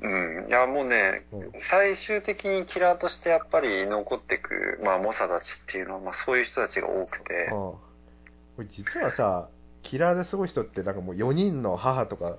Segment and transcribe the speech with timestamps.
[0.00, 0.48] うん。
[0.48, 7.52] いや、もうね、うん最終的にキラーとしてやっぱり残っていく、まあ、猛者たちっていうのは、まあ、そういう人たちが多くて、うん。
[7.52, 7.80] こ
[8.58, 9.48] れ実はさ、
[9.82, 12.38] キラーですごい人ってなんかもう4人の母とか、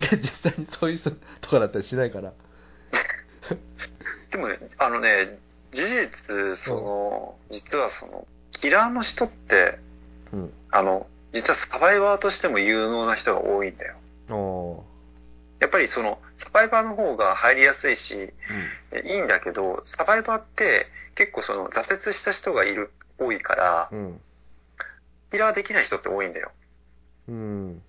[0.00, 2.32] 実際にそういう人とかだったりしないから。
[4.30, 5.38] でもね、あのね、
[5.72, 8.26] 事実、その、実はその、
[8.60, 9.78] キラーの人って、
[10.32, 10.52] うん。
[10.70, 13.96] あの、実はサバイバーとしても有能な人が多いんだよ。
[14.30, 14.84] お
[15.60, 24.20] やっぱりその、サバイバーの方が入りやすいし、ーいいんだけど、サバイバーって結構その挫折した人がいる、多いからう、ん。
[25.32, 26.52] キラーできない人って多いんだよ。
[27.28, 27.34] うん。
[27.34, 27.82] うん。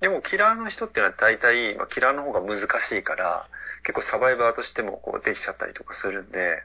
[0.00, 3.46] でもキラーの人っていうのは大体、まあ、キラーの方が難しいから、
[3.84, 6.62] 結構サバイバーとしてもこうできちゃったりとかするんで、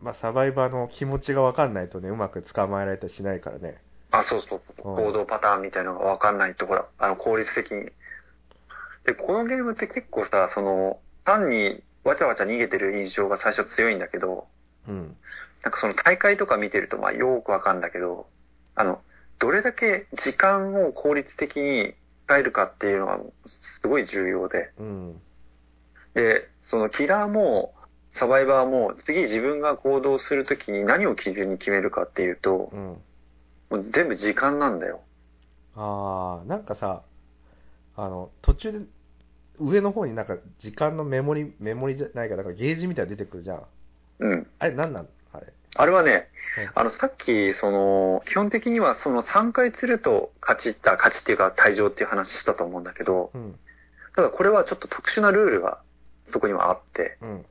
[0.00, 3.80] まあ、サバイバーの気持ちがわかんないとね、うまく捕まえられたりしないからね。
[4.12, 7.90] あ、そうそうそう、うん行動パターンみたいなのがわかんないと、ほら、あの、効率的に。
[9.04, 14.46] で、このゲームって結構さ、その、単にわちゃわちゃ逃げてる印象が最初強いんだけど、
[14.88, 15.16] うん。
[15.62, 18.26] なんかその大会とか見てると、まあ、よくわかんだけど、
[18.74, 19.00] あの、
[19.38, 21.94] どれだけ時間を効率的に
[22.26, 25.20] 使えるかっていうのはすごい重要で、うん。
[26.14, 27.74] で、そのキラーも、
[28.12, 32.96] サバイバーも、次自分が行動するときに何を基準に決めるかっていうと、うん。
[33.72, 35.00] もう全部時間なんだよ。
[35.74, 37.00] ああ、なんかさ、
[37.96, 38.78] あの、途中で、
[39.58, 43.62] 上の方になんか時間のメモリ、メモリじゃないか、なんかゲージみたいなの出てくるじゃん。
[44.18, 44.46] うん。
[44.58, 45.08] あれ、なんなん？
[45.32, 45.46] あれ。
[45.74, 46.28] あれはね
[46.58, 53.58] うん、あの、さっき、その、基本的にはその3回釣ると勝ちった、勝ちっていうか退場っていう話したと思うんだけど、うん。
[54.14, 55.80] ただこれはちょっと特殊なルールが
[56.26, 57.46] そこにはあって、うん。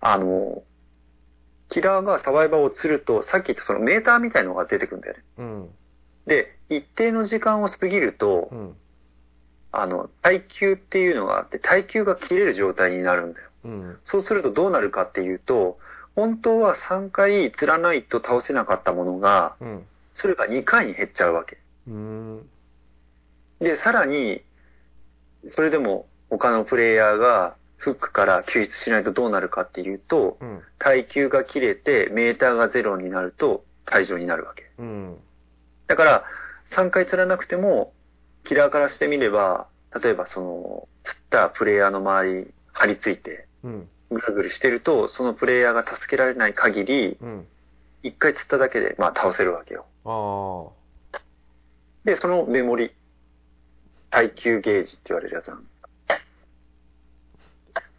[0.00, 0.64] あの、
[1.68, 5.22] キラーがサバイバーを釣ると、さっき言ったそのメーターみたいのが出てくるんだよね。
[5.38, 5.68] うん。
[6.26, 8.76] で、一定の時間を過ぎるとう、ん。
[9.72, 13.50] あの、耐久っていうのがあって、耐久が切れる状態になるんだよ。
[13.64, 13.98] うん。
[14.04, 15.78] そうするとどうなるかっていうと、
[16.14, 19.86] 本当は3回釣らないと倒せなかったものが、うん。
[20.14, 21.58] それが2回に減っちゃうわけ。
[23.60, 24.42] で、さらに、
[25.48, 30.62] それでも他のプレイヤーがフックから救出しないとどうなるかっていうと、うん。
[30.78, 34.70] 耐久が切れてメーターがゼロになると退場になるわけ。
[34.78, 35.16] うん。
[35.86, 36.24] だから、
[36.72, 37.92] 3回釣らなくても、
[38.44, 39.66] キラーからしてみれば、
[40.02, 43.88] 例えばその、釣ったプレイヤーの周り張り付いて、うん。
[44.10, 47.46] ぐるぐるしてると、そのプレイヤーが助けられない限り、うん。
[48.02, 49.86] 一回釣っただけで、まあ倒せるわけよ。
[52.04, 52.92] で、そのメモリ、
[54.10, 55.60] 耐久ゲージって言われるやつなの。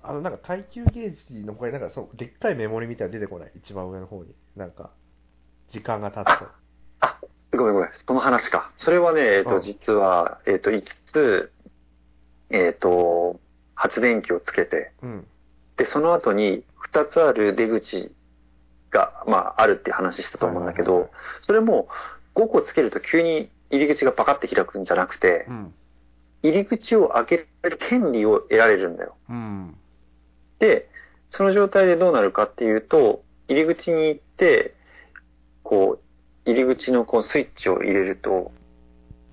[0.08, 3.52] あの、なんか耐久ゲージの他になんかそう、でっかいメモリみたいなの出てこない？
[3.56, 4.34] 一番上の方に。
[4.56, 4.92] なんか、
[5.70, 6.46] 時間が経つと。
[7.02, 7.20] あ、
[7.52, 7.90] ごめんごめん。
[8.08, 8.72] その話か。
[8.78, 11.52] それはね、えっ、と、うん実は、えっ、と、5つ、
[12.50, 13.40] えっ、と、
[13.76, 15.28] 発電機をつけて、うん。
[15.76, 16.64] で、その後に
[16.94, 18.12] 2つある出口
[18.92, 21.10] が、まあ、あるって話したと思うんだけはいはいど、
[21.42, 21.88] それも
[22.36, 25.74] 5個つけると急に入り口がパカって開くんじゃなくてう、ん。
[26.44, 29.16] 入り口を開ける権利を得られるんだよ。
[29.30, 29.78] うん。
[30.60, 30.90] で、
[31.30, 34.76] その状態でどうなるかっていうと、入り口に行って、
[35.64, 36.00] こ
[36.46, 38.52] う、入り口のこうスイッチを入れると、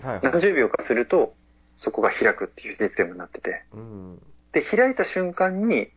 [0.03, 0.21] はいはい。
[0.23, 1.35] 何十秒かすると、
[1.77, 3.65] そこが開くっていうシステムになってて。
[3.73, 4.23] うん。
[4.53, 5.89] で、開いた瞬間に、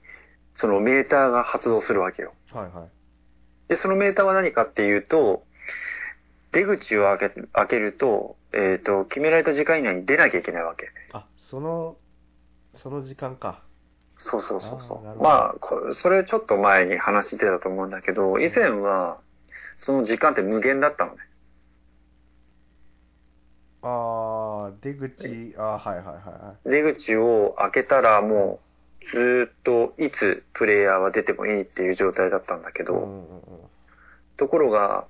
[0.55, 2.33] そのメーターが発動するわけよ。
[2.51, 2.89] はいはい。
[3.69, 5.43] で、そのメーターは何かっていうと、
[6.51, 10.87] 出口を開け開けると、えっ、と、決められた時間以内に出なきゃいけないわけ。
[11.13, 11.97] あ、その、
[12.81, 13.61] その時間か。
[14.17, 15.23] そうそうそうそう。
[15.23, 19.19] まあこ、それちょっと前に話してたと思うんだけど、以前は、
[19.78, 21.17] その時間って無限だったのね。
[23.83, 26.69] あー、出口、あー、はいはいはいはい。
[26.69, 28.59] 出口を開けたらも
[29.03, 33.41] う、ずーっといつプレイヤーは出てもいいっていう状態だったんだけど、うんうんうん
[34.38, 35.07] ところが、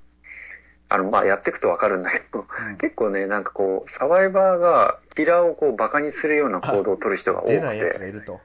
[0.87, 8.39] あの、まあ、やっていくとわかるんだけど、うん結構ね、なんかこう、サバイバーがキラーをこうバカにするような行動を取る人が多く出ないやつがて、いると。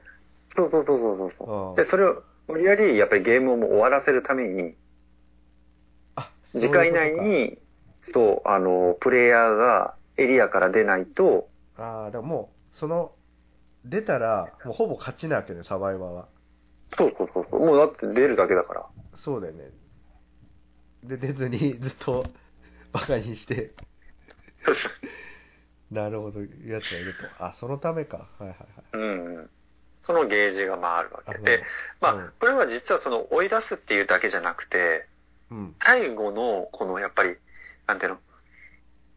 [0.55, 4.75] そうそうそうそうそううんで、それを無理やりやっぱりゲームをもう終わらせるために、
[6.15, 7.57] あ、時間以内に、
[8.13, 11.49] そう、あの、プレイヤーがエリアから出ないと。
[11.75, 13.11] あー、だからもう、その、
[13.85, 16.27] 出たら、もうほぼ勝ちなわけね、サバイバーは。
[16.97, 18.85] そうそうそうそう、もうだって出るだけだから。
[19.15, 19.71] そうだよね。
[21.03, 22.25] で、出ずにずっと
[22.91, 23.73] バカにして、
[25.91, 27.43] なるほど、やつがいると。
[27.43, 28.29] あ、そのためか。
[28.39, 28.67] はいはいはい。
[28.93, 29.51] うんうん。
[30.03, 31.63] そのゲージがまああるわけあで、
[32.01, 35.07] まあうん、これは実はその追い出すっていうだけじゃなくて、
[35.49, 35.75] うん。
[35.83, 37.37] 最後の、このやっぱり、
[37.87, 38.17] なんていうの、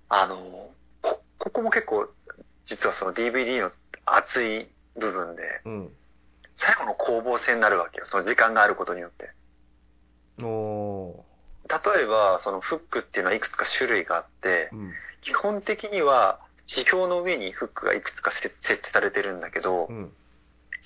[0.08, 0.70] あの、
[1.02, 2.08] こここも結構
[2.66, 3.72] 実はその DVD の
[4.04, 5.90] 熱い部分で、うん。
[6.56, 8.06] 最後の攻防戦になるわけよ。
[8.06, 9.30] その時間があることによって。
[10.42, 11.24] お
[11.68, 14.92] 例えば、そのフックっていうのはいくつか種類があってー。、うん。
[15.22, 16.38] 基本的には
[16.68, 20.12] 指標の上にフックがいくつか設設置されてるんだけどう、ん。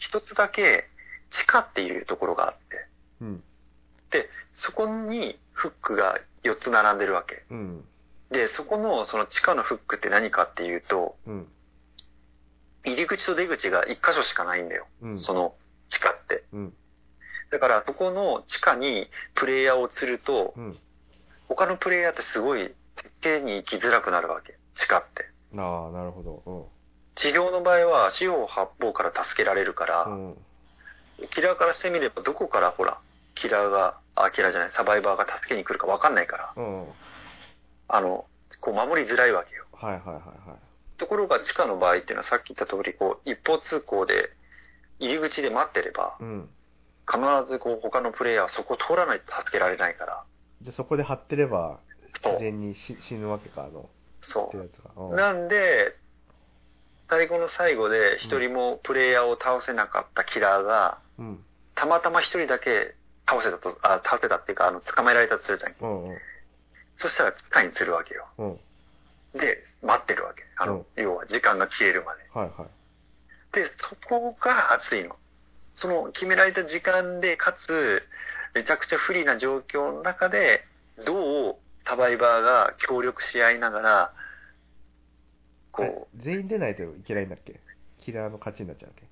[0.01, 0.89] 一つだけ
[1.31, 2.61] 地下っていうところがあって、
[3.21, 3.43] うん。
[4.11, 7.45] で、そこにフックが4つ並んでるわけ。
[7.51, 7.85] うん。
[8.31, 11.49] で、そこのその地下のフックって何かっていうと、うん。
[12.85, 14.87] 入り口と出口が1箇所しかないんだよ。
[15.03, 15.19] うん。
[15.19, 15.55] その
[15.91, 16.45] 地下って。
[16.53, 16.75] うん。
[17.51, 20.79] だから、そこの地下にプレイヤーを釣ると、うん。
[21.49, 24.57] 他のプレイヤーってすごい設計に行きづらくなるわけ。
[24.77, 25.27] 地下って。
[25.57, 26.71] ああ、なるほど。
[27.21, 30.29] 治療の場合は四方八方から助けられるから、うん。
[30.31, 30.37] うん。
[31.35, 32.99] キラーからしてみればどこからほら、
[33.35, 36.87] キラーが、あ、キラーじゃない、サバイバーが助けに来るかわかんないから、うん。
[37.89, 38.27] あの、
[38.61, 39.67] こう守りづらいわけよ。
[39.73, 40.99] はいはいはいはい。
[40.99, 44.31] ところが地下の場合っていうのはさっき言った通り、こう、一方通行で、
[44.99, 46.49] 入り口で待ってれば、うん。
[47.11, 47.19] 必
[47.51, 50.25] ずこう、他のプレイヤーはそこを通らないと助けられないから、
[50.63, 51.81] じゃあそこで貼ってれば、
[52.23, 53.89] 自然にし死ぬわけか、あの、
[54.21, 54.51] そ。
[54.55, 55.15] うう。
[55.15, 55.97] んなんで、
[57.11, 61.45] 最後の最後で一人もプレイヤーを倒せなかったキラーが、うん。
[61.75, 62.95] たまたま一人だけ
[63.29, 65.75] 倒せたと、あ、倒せたっていうか、あの、捕まえられたとするじゃん。
[65.81, 66.19] うんうん。
[66.97, 68.27] そしたら地下に釣るわけよ。
[68.39, 68.61] うん。
[69.39, 70.45] で、待ってるわけ。
[70.57, 72.23] あの、要は時間が消えるまで。
[72.33, 73.55] はいはい。
[73.55, 75.17] で、そこが熱いの。
[75.75, 78.03] その決められた時間で、かつ、
[78.55, 80.65] めちゃくちゃ不利な状況の中で、
[81.05, 84.13] どうサバイバーが協力し合いながら、
[85.87, 87.61] こえう、全員出ないといけないんだっけ？
[87.99, 89.07] キラーの勝ちになっちゃうわけ？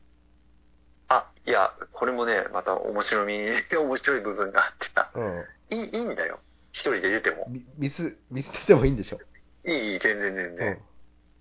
[1.09, 3.35] あ、いや、これもね、また面白み、
[3.73, 5.45] 面白い部分があってさ、うん。
[5.71, 6.41] いい、いいんだよ。
[6.73, 7.47] 一人で出ても。
[7.49, 9.19] ミミス、ミスっててもいいんでしょ？
[9.65, 10.73] いい、全然全う然。
[10.73, 10.79] ん。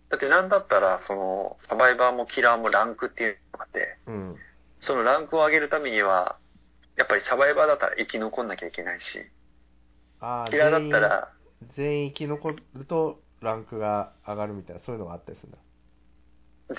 [0.10, 4.36] だってなんだったら、その、サバイバーもキラーもランクっていうのがあって、うん。
[4.80, 6.38] そのランクを上げるためには、
[6.96, 9.20] やっぱりサバイバーだったら生き残んなきゃいけないし、
[10.20, 11.34] ああ、キラーだったら、
[11.76, 15.58] 全員生き残るとランクが上がるみたいな、そういうのがあったりするんだ。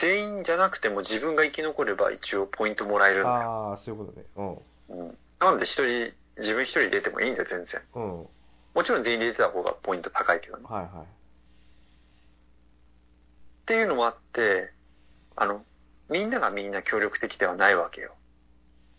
[0.01, 3.37] 全員じゃなくても自分が生き残れば一応ポイントもらえるんだよ。
[3.37, 4.27] ああ、そういうことね。
[4.89, 7.81] うん、なんで一人、自分一人出てもいいんだよ、全然。
[7.95, 8.21] うん。
[8.21, 8.29] うん。
[8.75, 10.65] もちろん全員で出てた方がポイント高いけどね。
[10.69, 11.03] はいはい。
[11.03, 11.05] っ
[13.67, 14.73] ていうのもあって、
[15.37, 15.65] あの、
[16.09, 18.15] みんながみんな協力的ではないわけよ。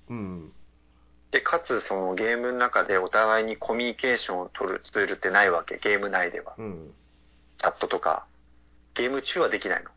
[0.10, 0.52] うん。
[1.32, 5.78] で、かつそのゲームの中でお互いにコミュニケーションを取るツールってないわけ。
[5.78, 6.56] ゲーム内では。
[6.58, 6.94] うん。
[7.60, 8.26] チャットとか。
[8.96, 9.90] ゲーム中はできないの。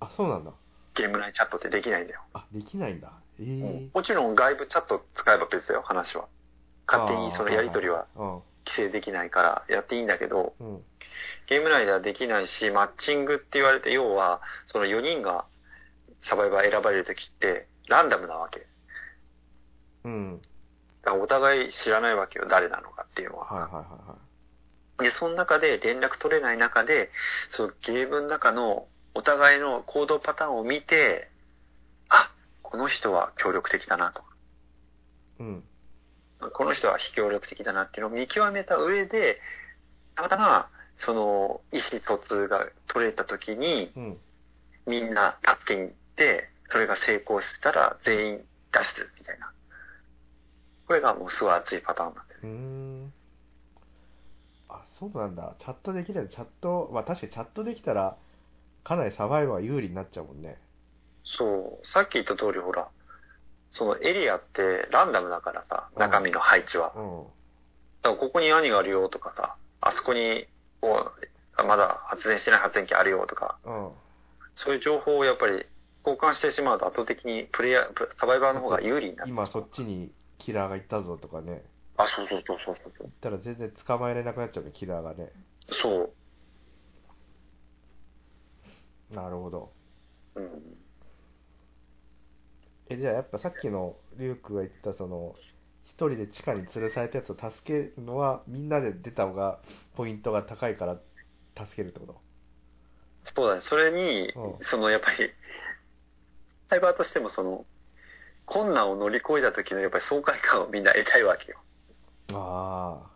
[0.00, 0.52] あ、そうなんだ。
[0.94, 2.20] ゲーム内チャットってできないんだよ。
[2.34, 3.12] あ、できないんだ。
[3.40, 6.26] ええもちろん外部チャット使えば別だよ、話は。
[6.86, 8.42] 勝手にそのやりとりはうん。
[8.64, 10.82] 規制できないからやっていいんだけど、うん。
[11.48, 15.46] ゲーム内ではできないし、マッチングって言われて、要は、その4人が
[16.20, 18.66] サバイバー選ばれるときって、ランダムなわけ。
[20.04, 20.40] うん。
[21.02, 23.44] だからお互い知らないわけよ、誰なのかっていうのは。
[23.46, 24.31] はいはいはいはい。
[25.02, 27.10] で、その中で連絡取れない中で、
[27.50, 31.28] そのゲームの中のお互いの行動パターンを見て、
[32.08, 32.32] あ、
[32.62, 34.22] この人は協力的だなと。
[35.40, 35.64] うん。
[36.54, 39.38] この人は非協力的だなっていうのを見極めた上で、
[40.16, 44.18] たまたま、その、意思疎通が取れた時に、うん。
[44.86, 48.36] みんな助けに行って、それが成功したら全員
[48.72, 49.52] 出すみたいな。
[50.86, 52.42] これがもうすごい熱いパターンなんだよね。
[52.42, 53.06] うーん。
[53.06, 53.21] あ、
[55.02, 55.56] そうなんだ。
[55.58, 56.28] チャットできない。
[56.28, 58.16] チャット、まあ確かにチャットできたら、
[58.84, 60.58] かなりサバイバー有利になっちゃうもんね。
[61.24, 62.88] そう、さっき言った通りほら、
[63.70, 66.92] そのエリアってランダムだからさ、うん中身の配置は。
[66.94, 67.22] うん。
[68.02, 70.46] だからここに何があるよとかさ、あそこに、
[70.80, 73.90] こう、あまだ発電してない発電機あるよとか、うん。
[74.54, 75.66] そういう情報をやっぱり
[76.06, 79.30] 交換してしまうと圧倒的にプレイヤー、プサバイバーの方が有利になる。
[79.30, 81.64] 今そっちにキラーが行ったぞとかね。
[82.04, 85.30] あ、そうそうそうそうそうたら全然捕まえられなくなっちゃうね、キラーがね。
[85.70, 86.12] そ
[89.10, 89.14] う。
[89.14, 89.72] なるほど。
[90.36, 90.76] うん。
[92.88, 95.34] え、じゃあやっぱさっきのリュウクが言ったその、
[95.84, 99.60] 一人で地下に連れされたやつを助けるのは、みんなで出た方が
[99.94, 100.98] ポイントが高いから
[101.56, 102.20] 助けるってこと？
[103.36, 103.60] そうだね。
[103.60, 105.30] それにう、そのやっぱり、
[106.70, 107.66] サイバーとしてもその、
[108.46, 111.58] 困難を乗り越えた時のやっぱり爽快感をみんな得たいわけよ。
[112.34, 113.10] あ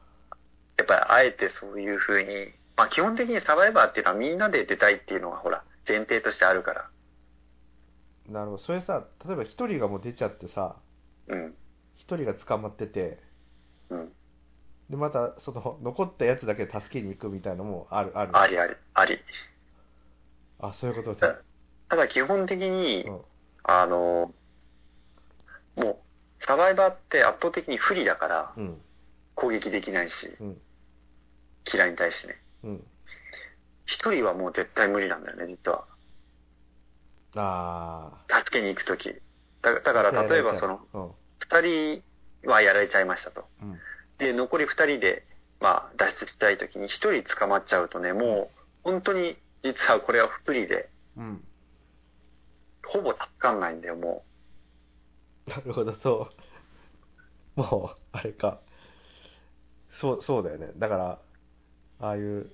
[0.78, 6.90] やっぱりあえてそういう風に、まあ基本的にサバイバーっていうのはみんなで出たいっていうのがほら、前提としてあるから。
[8.28, 8.62] あ、なるほど。
[8.62, 10.76] それさ、例えば一人がもう出ちゃってさ、
[11.28, 11.54] うん。
[11.96, 13.18] 一人が捕まってて、
[13.90, 14.12] うん。
[14.90, 18.36] で、また、その、残ったやつだけ助けに行くみたいなのもある、ある？
[18.36, 19.18] ありあり、あり。
[20.60, 21.36] あ、そういうことだ
[21.88, 23.20] ただ基本的に、うん。
[23.64, 24.32] あの、
[25.76, 25.90] も
[26.40, 28.80] う、サバイバーって圧倒的に不利だから、うん。
[29.36, 30.60] 攻撃できないし、うん。
[31.64, 32.42] キラーに対してね。
[32.64, 32.86] うん。
[33.84, 35.86] 一人はもう絶対無理なんだよね、実は。
[37.36, 39.10] あ助けに行くとき。
[39.62, 40.02] だだかあ。
[40.10, 41.10] ら、例えばその、うん。
[41.38, 42.02] 二人
[42.50, 43.44] はやられちゃいましたと。
[43.62, 43.78] うん。
[44.18, 45.26] で、残り二人で、
[45.60, 51.44] まあ、脱出したいときに一人捕まっちゃうとね、もう、本当に、実はこれは不利で、うん。
[52.86, 54.24] ほぼ助かんないんだよ、も
[55.46, 56.28] なるほど、そ
[57.56, 57.60] う。
[57.60, 58.60] もう、あれか。
[60.00, 60.70] そう、そうだよね。
[60.76, 61.18] だから、
[62.00, 62.50] ああいう、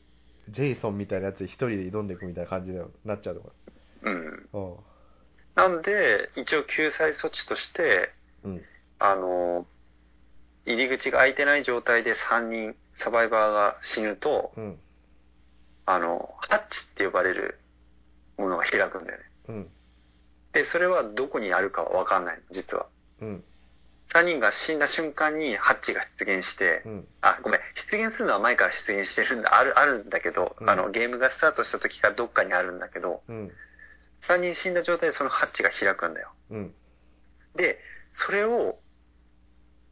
[0.49, 3.50] ジェイソンみたいなやつ一人で挑んでいくみたいな感じになっちゃうのか
[4.02, 4.11] う。
[4.11, 4.49] うん。
[4.52, 4.58] な。
[4.58, 5.72] うん。
[5.72, 8.11] なんで、一応救済措置として、
[8.44, 8.62] うん。
[8.99, 9.66] あの、
[10.64, 14.78] 入り口が開いてない状態で3人、サバイバーが死ぬと、うん。
[15.87, 17.58] あの、ハッチって呼ばれる
[18.38, 19.25] ものが開くんだよね。
[19.49, 19.70] うん。
[20.52, 22.87] で、それはどこにあるかはわかんないの、実は。
[23.20, 23.44] うん。
[24.11, 27.09] 3人が死んだ瞬間にハッチが出現してう、ん。
[27.23, 33.50] あ、ごめん、出現するのは前から出現してるんだ、ある、あるんだけど、うんあの、ゲームがスタートした時からどっかにあるんだけど、うん。
[34.28, 36.30] 3人死んだ状態でそのハッチが開くんだよ。
[36.50, 36.75] うん。
[37.56, 37.78] で、
[38.14, 38.78] それを、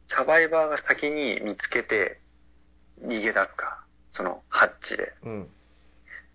[0.09, 2.19] サバイバーが先に見つけて、
[3.01, 3.83] 逃げ出すか。
[4.13, 5.13] そのハッチで。
[5.23, 5.49] うん。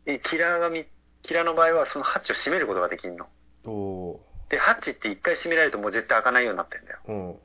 [0.05, 0.87] で、キラーがみ、
[1.23, 3.27] キラーの場合はそのハッチを閉めることができんの。
[3.65, 7.41] おで、ハッチって一回閉められるともう絶対開かないようになってんだよ。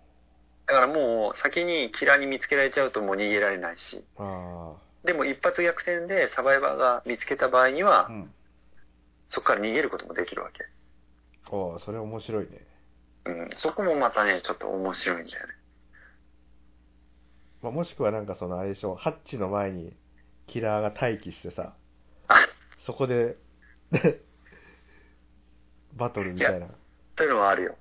[0.71, 4.05] だからもう先にキラーに見つけられちゃうともう逃げられないし。
[4.17, 4.73] あ
[5.03, 8.09] でも一発逆転でサバイバーが見つけた場合にはあ。
[8.09, 8.31] う、ん。
[9.27, 10.65] そこから逃げることもできるわけ。
[11.53, 12.65] おー、それ面白いね。
[13.25, 13.49] うん。
[13.53, 15.53] そこもまたね、ちょっと面白いんだよね。
[17.61, 19.91] まあ、もしくはなんかそのあれでしょ、ハッチの前に
[20.47, 21.73] キラーが待機してさ、
[22.29, 22.47] あ、
[22.85, 23.35] そこで、
[25.95, 26.67] バトルみたいな。
[27.17, 27.75] というのはあるよ。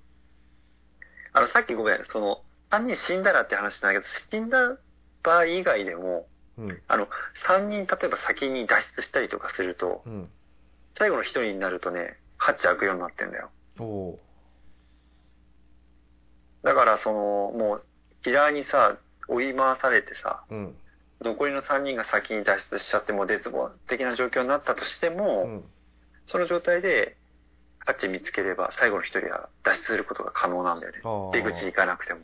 [1.32, 4.76] あの、さっきごめん、その、3人死んだらって話なんだけど、死んだ
[5.22, 6.82] 場合以外でも、うん。
[6.88, 7.08] あの、
[7.46, 10.30] 3人例えば先に脱出したりとかすると、うん。
[10.96, 13.50] 最後の1人になるとね、ハッチ開くようになってんだよ。
[16.62, 17.84] だから、その、もう、
[18.22, 18.96] キラーにさ、
[19.28, 20.76] 追い回されてさ、うん。
[21.22, 25.64] 残りの3人が先に脱出しちゃって、もう絶望的な状況になったとしても、うん。
[26.26, 27.16] その状態で、
[27.80, 30.98] ハッチ見つければ、最後の1人は脱出することが可能なんだよね
[31.32, 32.20] 出口行かなくても。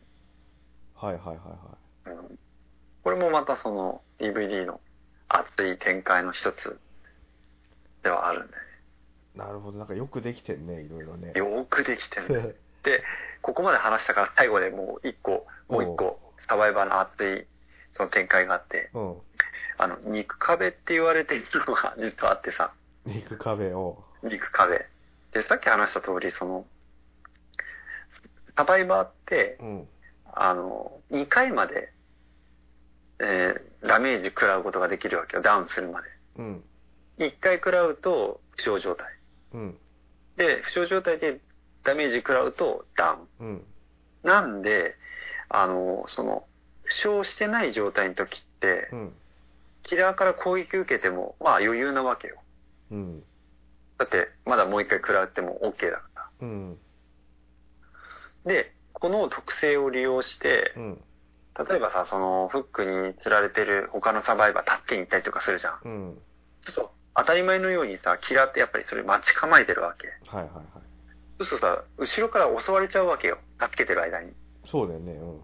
[0.96, 1.32] はいはいは
[2.06, 2.38] いはうん
[3.02, 4.80] これもまたその DVD の
[5.28, 6.78] 熱い展開の一つ
[8.02, 8.62] ではあるんだよ
[9.36, 9.38] い。
[9.38, 9.78] なるほど。
[9.78, 11.32] なんかよくできてんね、いろいろね。
[11.32, 11.32] ね。
[11.36, 12.54] よくできてる、ね。
[12.82, 13.02] で、
[13.42, 17.46] ここまで話したから最後でもう一個、もう一個、サバイバーの熱い
[17.94, 19.16] その展開があって、うん。
[19.78, 22.72] あの、肉壁って言われているのが実はあってさ、
[23.04, 24.02] 肉壁を。
[24.22, 24.86] 肉壁。
[25.32, 26.66] で、さっき話した通り、その、
[28.56, 29.88] サバイバーって、うん。
[30.38, 31.92] あの、2回まで、
[33.20, 36.08] えーダメージ食らうことができるわけよ、ダウンするまで。
[36.38, 36.64] うん。
[37.18, 39.06] 1回食らうと負傷状態。
[39.52, 39.78] うん。
[40.36, 41.40] で、負傷状態で
[41.84, 43.46] ダメージ食らうとダウン。
[43.46, 43.64] うん。
[44.24, 44.96] なんで、
[45.50, 46.46] あの、その、
[46.82, 49.12] 負傷してない状態の時ってう、ん。
[49.84, 52.42] キラーから攻撃受けても、まあ余裕なわけよ。
[52.90, 53.22] うん。
[53.98, 56.78] だって、まだもう一回食らっても OK だかうん。
[58.44, 58.52] ら。
[58.52, 61.00] で、この特性を利用してう、ん。
[61.68, 65.80] 例えばさ、その、フックに釣られてる他のサバイバー助けに行ったりとかするじゃん。
[65.84, 66.18] うん。
[66.62, 66.90] そうそう。
[67.14, 70.08] 当たり前のようにさ、キラーってやっぱりそれ待ち構えてるわけ。
[70.28, 70.64] はいはいはい。
[71.38, 73.38] そうするとさ、後ろから襲われちゃうわけよ。
[73.60, 74.32] 助けてる間に。
[74.66, 75.12] そうだよね。
[75.12, 75.40] うん。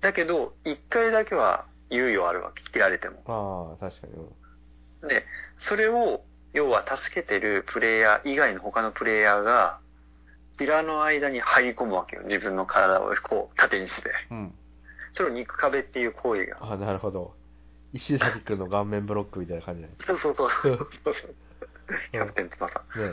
[0.00, 2.62] だけど、一回だけは猶予あるわけ。
[2.64, 3.22] 切られても。
[3.26, 4.12] ああ、確かに。
[5.02, 5.08] うん。
[5.08, 5.24] で、
[5.58, 9.78] それを、要は助けてるプレイヤー以外の他のプレイヤーが、
[10.58, 12.22] キラーの間に入り込むわけよ。
[12.26, 14.10] 自分の体をこう、縦にして。
[14.30, 14.54] うん。
[15.12, 16.58] それを肉壁っていう行為が。
[16.60, 17.34] ああ、なるほど。
[17.92, 19.94] 石崎くんの顔面ブロックみたいな感じだね。
[20.06, 20.88] そうそうそう。
[22.12, 22.66] キャプテン翼。
[22.66, 23.12] ね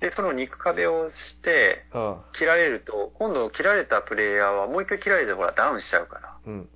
[0.00, 6.28] で、その肉壁をして、あ切られると、今度切られたプレイヤーはもう一回切られてほらダウンしちゃうから。
[6.28, 6.68] あ、うん。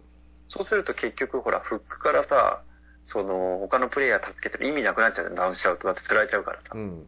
[0.48, 2.62] そうすると結局ほら、フックからさ、
[3.04, 6.78] その、他のプレイヤー助けてる意味なくなっちゃうダウンしちゃうとだって釣られちゃうからさう。
[6.78, 7.06] ん。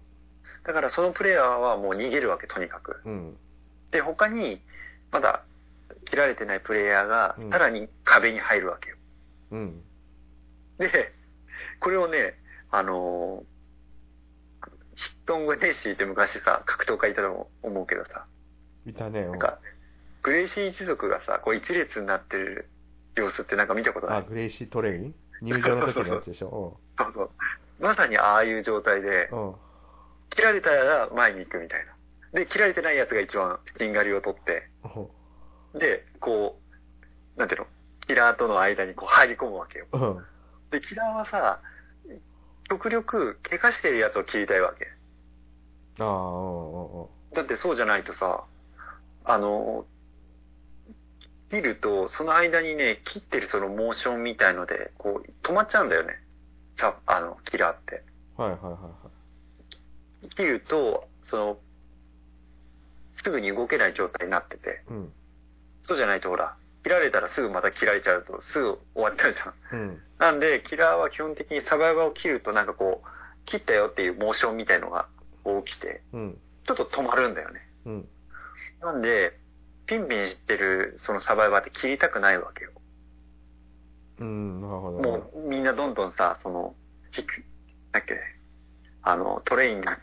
[0.67, 3.01] だからそのプレイヤーはもう逃げるわけ、とにかく。
[3.05, 3.37] うん。
[3.91, 4.61] で、他に、
[5.13, 5.43] まだ、
[6.05, 8.97] 切られてないプレイヤーがうん、さらに壁に入るわけよ。
[9.53, 9.83] うん。
[10.79, 11.13] で、
[11.81, 12.35] これをね、
[12.71, 13.45] あのー
[14.99, 18.25] ヒクソン・グレイシーって昔さ、格闘家いたと思うけどさ、
[18.87, 19.21] いたね。
[19.21, 19.59] うなんか、
[20.23, 22.71] グレイシー一族がさ、こう一列になってる
[23.15, 25.15] 様子ってなんか見たことなあ、いグレイシートレイン？
[25.43, 26.81] 入場の時のやつでしょ？
[26.99, 27.31] そうそう。
[27.79, 29.55] まさにああいう状態でう、ん。
[30.37, 30.37] うん。
[30.37, 31.97] 切られたら前に行くみたいな。
[32.33, 35.09] で、切られてないやつが一番しんがりを取って、うん
[35.79, 36.59] で、こ
[37.37, 37.67] う、なんていうの、
[38.07, 39.87] キラーとの間にこう入り込むわけよ。
[39.93, 40.25] うん。
[40.71, 41.61] で、キラーはさ、
[42.69, 44.87] 極力怪我してるやつを切りたいわけ。
[45.99, 48.45] ああ、うんうんだってそうじゃないとさ、
[49.25, 49.85] あの、
[51.51, 56.15] 切ると、その間にね、切ってるそのモーションみたいので、こう、止まっちゃうんだよね。
[56.79, 58.03] さ、あの、キラーって。
[58.37, 59.16] はいはいはいはい。
[60.37, 61.59] 切ると、その、
[63.23, 65.13] すぐに動けない状態になってて、うん。
[65.83, 69.81] そうじゃないとほら、切られたらすぐまた切られちゃうと、すぐ終わっちゃうじゃん。
[69.81, 70.03] うん。
[70.19, 73.09] なんで、キラーは基本的にサバイバーを切るとなんかこう、
[73.45, 75.09] 切ったよっていうモーションみたいのが
[75.65, 76.39] 起きて、うん。
[76.67, 77.61] ちょっと止まるんだよね。
[77.87, 78.09] うん。
[78.81, 79.39] なんで、
[79.87, 82.73] ピンピンしてるそのサバイバーって切りたくないわけよ。
[84.21, 84.61] うん。
[84.61, 84.99] なるほど。
[84.99, 86.75] もうみんなどんどんさ、その、
[87.17, 87.45] 引く、
[87.93, 88.19] だっけ、
[89.09, 89.99] あの、トレインが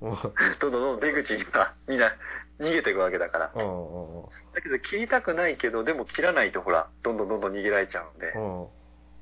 [0.00, 0.14] どん
[0.60, 2.12] どんどん出口にさ、みんな
[2.60, 3.46] 逃げていくわけだから。
[3.48, 8.38] だけど切りたくないけど、でも切らないとほら、どんどんどんどん逃げられちゃうんでう。
[8.38, 8.66] ん。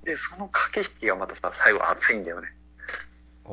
[0.04, 2.48] で、その駆け引きがまたさ、最後熱いんだよね。
[3.46, 3.50] ああ。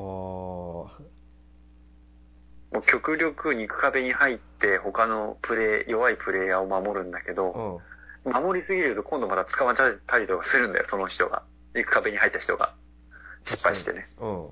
[2.74, 7.82] もう極力肉壁に入って他のプレイ、弱いプレイヤーを守るんだけうど、
[8.26, 8.32] ん。
[8.32, 11.44] 守りすぎると今度また捕まっちゃったりとかするんだよ、その人が。
[11.74, 12.74] 肉壁に入った人が。
[13.46, 14.08] 失敗してね。
[14.20, 14.50] うん。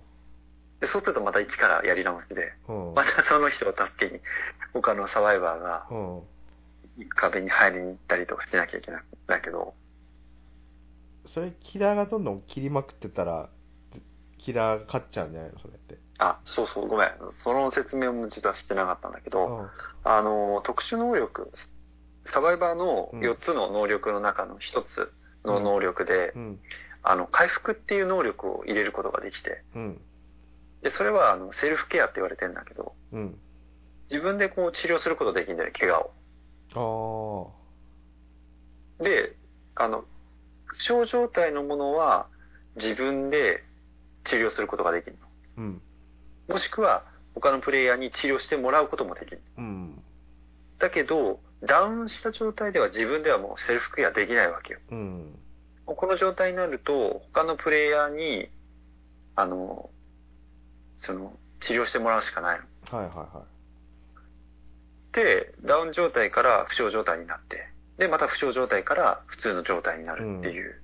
[0.80, 2.94] で、そうするとまた一からやり直しで、うん。
[2.94, 4.22] またその人を助けに、
[4.74, 6.22] 他のサバイバーがうん。
[6.98, 9.74] 肉壁に入りに行ったりとかしなきゃいけないんだけど、
[11.28, 13.50] それ、キラーがどんどん切りまくってたら、
[14.40, 15.60] キラーが勝っちゃうんじゃないの？
[15.60, 15.98] それって。
[16.18, 17.12] あ、そうそう、ごめん。
[17.44, 19.70] その説明も実はしてなかったんだけど、うん。
[20.04, 21.52] あの、特殊能力、
[22.26, 25.12] サバイバーのうん4つの能力の中の1つ
[25.46, 26.60] の能力で、うん。
[27.04, 30.02] あの、回復っていう能力を入れることができて、うん。
[30.82, 33.40] で、それはあの、セルフケアって言われてんだけど、うん。
[34.10, 36.12] 自分でこう治療することできるんだよね、怪我
[36.76, 37.54] を。
[39.00, 39.04] ああ。
[39.04, 39.36] で、
[39.76, 40.06] あの、
[40.66, 42.28] 負傷状態のものは
[42.76, 43.64] 自分で
[44.24, 45.18] 治療することができる
[45.58, 45.64] の。
[45.64, 45.82] うん。
[46.48, 47.04] もしくは
[47.36, 49.42] 他のプレイヤーに治療してもらうこともできる。
[49.58, 50.02] うん。
[50.80, 54.80] だけど、ダウンした状態では自分ではもうセルフケアできないわけよ。
[54.92, 55.40] うん。
[55.86, 58.50] この状態になると、他のプレイヤーに、
[59.36, 59.90] あの、
[61.00, 62.60] その、治療してもらうしかない
[62.92, 62.98] の。
[62.98, 63.44] はいはいは
[65.14, 70.82] で、ダウン状態から負傷状態になって、で、また負傷状態から普通の状態になるっていう、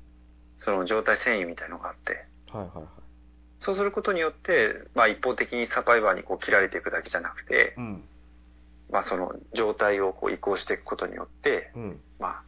[0.58, 2.58] その状態遷移みたいのがあって、い。
[2.58, 2.86] はいはいはい。
[3.60, 8.04] そうすることによって、まあ一方的にサバイバーにこう切られていくだけじゃなくて、うん。
[8.91, 11.99] まあその状態をこう移行していくことによって、うん。
[12.19, 12.43] まあ、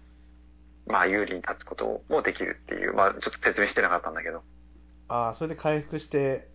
[0.85, 4.41] まあ有利に立つこともできるっていう、まあちょっと説明してなかったんだけど、
[5.09, 6.49] ああ、それで回復して、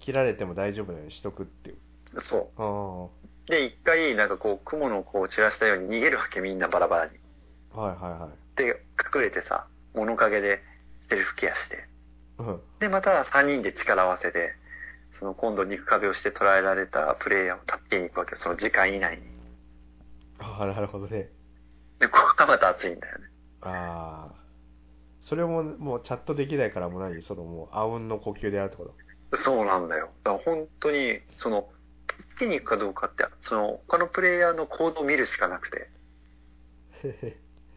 [0.00, 1.76] 切られても大丈夫なようにしとくっていう。
[2.20, 3.04] そああ。
[3.48, 3.50] う。
[3.50, 7.12] で、一回なんかこう雲のこう散らしたように逃げるわけみんなバラバラに。
[7.72, 8.58] はいはいはい。
[8.58, 8.82] で、
[9.14, 10.62] 隠れてさ、物陰で
[11.08, 11.84] セルフケアして、
[12.38, 12.60] うん。
[12.80, 14.52] で、また3人で力を合わせて、
[15.18, 19.22] その今度肉壁をして捉えられたプレイヤーを助けに行くわけよ、その時間以内に。
[20.38, 21.30] ああ、なるほどね。
[21.98, 23.24] で、ここがまた熱いんだよね。
[23.62, 24.34] ああ。
[25.22, 27.22] それも、もうチャットできないからもう何？
[27.22, 28.84] そのもう、あうんの呼吸でやるってこ
[29.34, 30.10] そうなんだよ。
[30.24, 31.68] だから本当に、その、
[32.36, 35.90] 助けに行くかどうかって、その、他のプレイヤーの行動を見るしかなくて。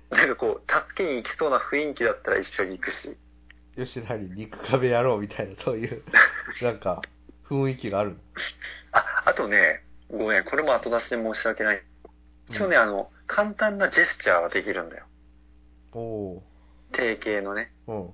[0.10, 3.18] なんかこう、助けに行きそうな雰囲気だったら一緒に行くし、
[3.76, 6.04] よし、何肉壁やろうみたいな、そういう、
[6.62, 7.02] なんか、
[7.48, 8.18] 雰囲気がある。
[8.92, 11.84] あ、あとね、ごめん、これも後出しで申し訳ない。
[12.50, 15.06] 一応ね、あの、簡単なジェスチャーはできるんだよ。
[15.94, 16.44] おお
[16.92, 17.72] 定型のね。
[17.88, 17.92] ー。
[17.94, 18.10] う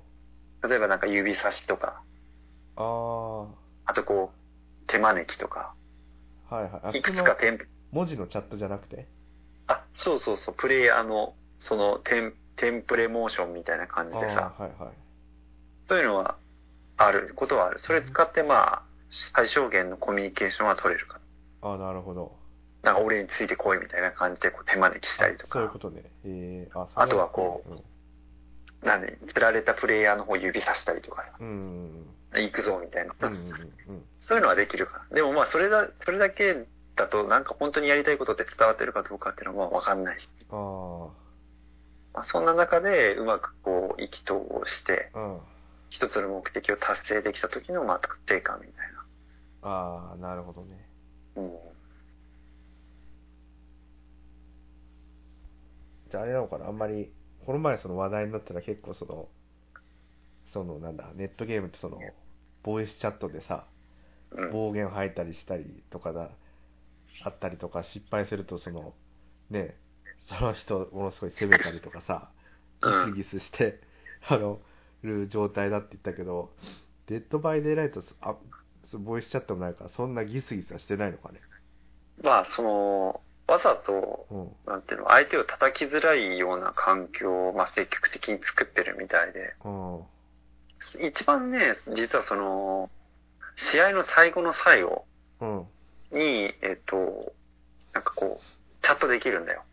[0.65, 0.69] ん。
[0.69, 2.01] 例えばなんか指差しとか、
[2.75, 3.41] ああ。
[3.43, 3.47] は
[3.85, 5.73] あとこう、手招きとか、
[6.51, 6.69] いはい。
[6.83, 7.59] あいくつかテン、
[7.91, 9.07] 文字のチャットじゃなくて？
[9.67, 14.93] あ、そうそうそう、プレイヤーの、そのテン、テンプレモーションみたいな感じでさ、はいはい。
[15.87, 16.37] そういうのは
[16.97, 17.79] あることはある。
[17.79, 18.81] それ使ってまあ、
[19.33, 21.19] 最小限のコミュニケーションは取れるか
[21.61, 21.69] ら。
[21.69, 22.35] ああ、なるほど。
[22.83, 26.03] なんか俺についてこいみたいな感じでこう手招きしたりとかあそういうこ、とね。
[26.25, 27.79] ええあ、あとはこうう。
[28.83, 31.23] なんで、釣られたプレイヤーの方指さしたりとか。
[31.39, 33.13] 行くぞみたいな。
[33.19, 33.33] うん。
[33.33, 33.39] うん。
[33.87, 34.03] うん。
[34.19, 35.15] そういうのはできるから。
[35.15, 40.29] でもまあ、それだ、それだけだと、なんか本当にやりたいことって伝わってるかどうかっていうのはわかんないし。
[40.49, 41.07] あ
[42.13, 45.19] まあ、そんな中で、うまくこう、意気投合して、あ。
[45.19, 45.39] うん。
[45.89, 48.85] 一つの目的を達成できた時の、まあ、達成感みたい
[49.67, 50.87] ああ、なるほどね。
[51.35, 51.41] な。
[51.41, 51.51] うん。
[56.11, 56.67] じゃああれなのかな？
[56.67, 57.11] あんまり、
[57.45, 59.27] この前その話題になったら結構その、
[60.53, 62.13] そのなんだ、ネットゲームってその、
[62.63, 63.65] ボイスチャットでさ、
[64.31, 64.51] うん。
[64.51, 66.31] 暴言吐いたりしたりとかだ、
[67.23, 68.93] あったりとか、失敗すると、その、
[69.49, 69.75] ね、
[70.27, 72.29] その人ものすごい責めたりとかさ、
[72.81, 73.79] うんギスギスして、
[74.27, 74.59] あの、
[75.03, 76.51] る状態だって言ったけど、
[77.07, 78.35] Dead by Daylight、あ、
[78.93, 81.41] ボイスチャットもないから、そんなギスギスはしてないのかね。
[82.23, 84.51] まあ、その、わざと、うん。
[84.65, 90.03] なんていうの、相手を叩きづらいような環境を、まあ、積極的に作ってるみたいで、うん。
[91.07, 92.89] 一番ね、実はその、
[93.71, 95.05] 試合の最後の最後
[95.41, 95.67] うん。
[96.11, 97.33] に、えっと、
[97.93, 99.63] なんかこう、チャットできるんだよ。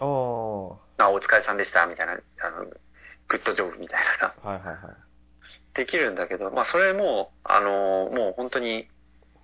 [0.00, 2.64] ああ、はあ、お疲れさんでした、みたいな、あの、
[3.28, 4.76] グッドジョブみたいなさ、いはいはい。
[5.74, 8.88] できるんだけど、まあそれも、あの、もう本当に、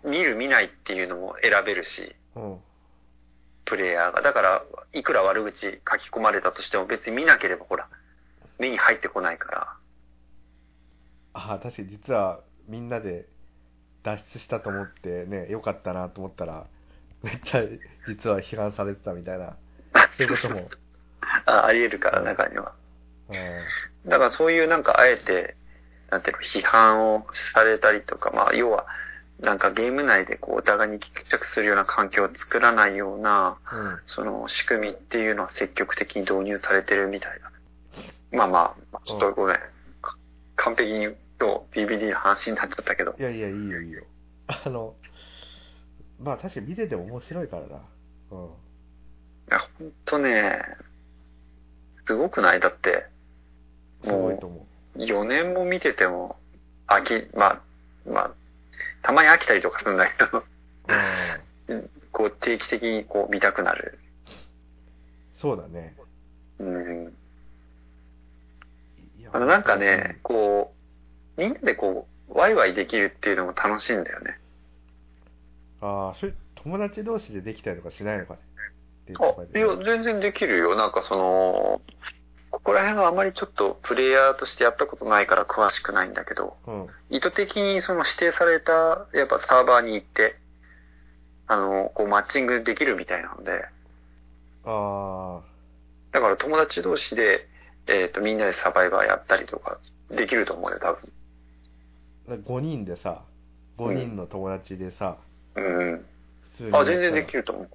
[0.05, 2.61] 見る見ないっていうのも選べるし、うん。
[3.68, 4.22] プレイヤーが。
[4.22, 4.62] だから、
[4.94, 7.88] いくら悪口書き込まれたとしても別に見なければほら、
[8.59, 9.76] 目に入ってこないから。
[11.35, 13.26] ああ、確かに実はみんなで
[14.02, 16.66] 脱出したと思ってね、よかったなと思ったら、
[17.22, 17.62] めっちゃ
[18.07, 19.57] 実は批判されてたみたいな、
[20.16, 20.70] そういうことも。
[21.44, 22.72] ああり得るから、中には。
[23.28, 23.33] う
[24.07, 24.11] ん。
[24.11, 25.57] だからそういうなんかあえて、
[26.11, 28.87] なんていうの、批判をされたりとか、まあ要は、
[29.40, 33.98] なんかゲーム内でこうお互いに決着するような環境を作らないような、うん。
[34.07, 37.51] その仕組みっていうのは積極的に導入されてるみたいだ。
[38.37, 39.57] まあまあ、ちょっとごめん。
[40.03, 40.16] か
[40.57, 41.14] 完璧に今
[41.72, 43.14] 日 DVD の話になっちゃったけど。
[43.18, 44.03] いやいや、いいよいいよ。
[44.48, 44.94] あの、
[46.20, 47.81] まあ確かに見てても面白いからな。
[48.33, 48.44] うん。
[48.46, 48.48] い
[49.51, 50.61] や、ほんとね、
[52.07, 52.61] すごくない？
[52.61, 53.07] だって、
[54.03, 56.37] すごいと思4年も見てても、
[56.88, 57.62] 飽き、まあ、
[58.05, 58.31] まあ、
[59.03, 60.45] たまに飽きたりとかするんだけど、う。
[61.69, 61.91] うん。
[62.11, 63.99] こう定期的にこう見たくなる。
[65.37, 65.95] そうだね。
[66.59, 67.15] うん。
[69.33, 70.73] あのなんかね、、こ
[71.37, 74.39] う、みんなでこう、ワイワイできるっていうのも楽しいんだよね。
[75.81, 78.41] ああ、それ友達同士でできたりとかしないのかね。
[79.17, 80.75] あいや、全然できるよ。
[80.75, 81.81] なんかその、
[82.59, 86.87] ここら辺はあまりちょっとプレイヤーとしてやったことないから詳しくないんだけど、うん。
[87.09, 90.37] 意図的にその指定された、やっぱサーバーに行って、
[91.47, 93.64] あの、こうマッチングできるみたいなんで、
[94.64, 95.40] あ
[96.11, 97.47] だから友達同士で、
[97.87, 99.79] えっ、と、みんなでサバイバーやったりとか、
[100.11, 101.12] できると思うよ、多分。
[102.29, 103.23] あ、5人でさ、
[103.79, 105.16] 5人の友達でさ、
[105.55, 106.05] うん。
[106.42, 106.77] 普通に。
[106.77, 107.68] あ、全然できると思う。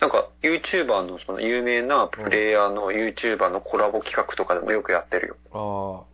[0.00, 5.36] なんか、YouTuber のその有名なプレイヤーの YouTuber のコラボ企画とかでもよくやってるよ。
[5.52, 6.08] ああ。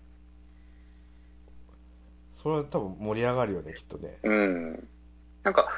[2.43, 4.19] それは多分盛り上がるよね、きっとね。
[4.23, 4.89] うん。
[5.43, 5.69] なんか、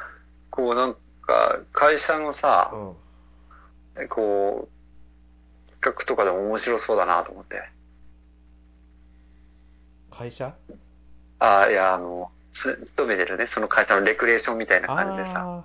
[0.51, 4.09] こうなんか、会社のさう、ん。
[4.09, 7.63] こう、企画とかでも面白そうだなと思って。
[10.11, 10.55] 会社？
[11.41, 15.65] ああ、いや、あの、つ勤めてるね、その会社のレクレーションみたいな感じでさ、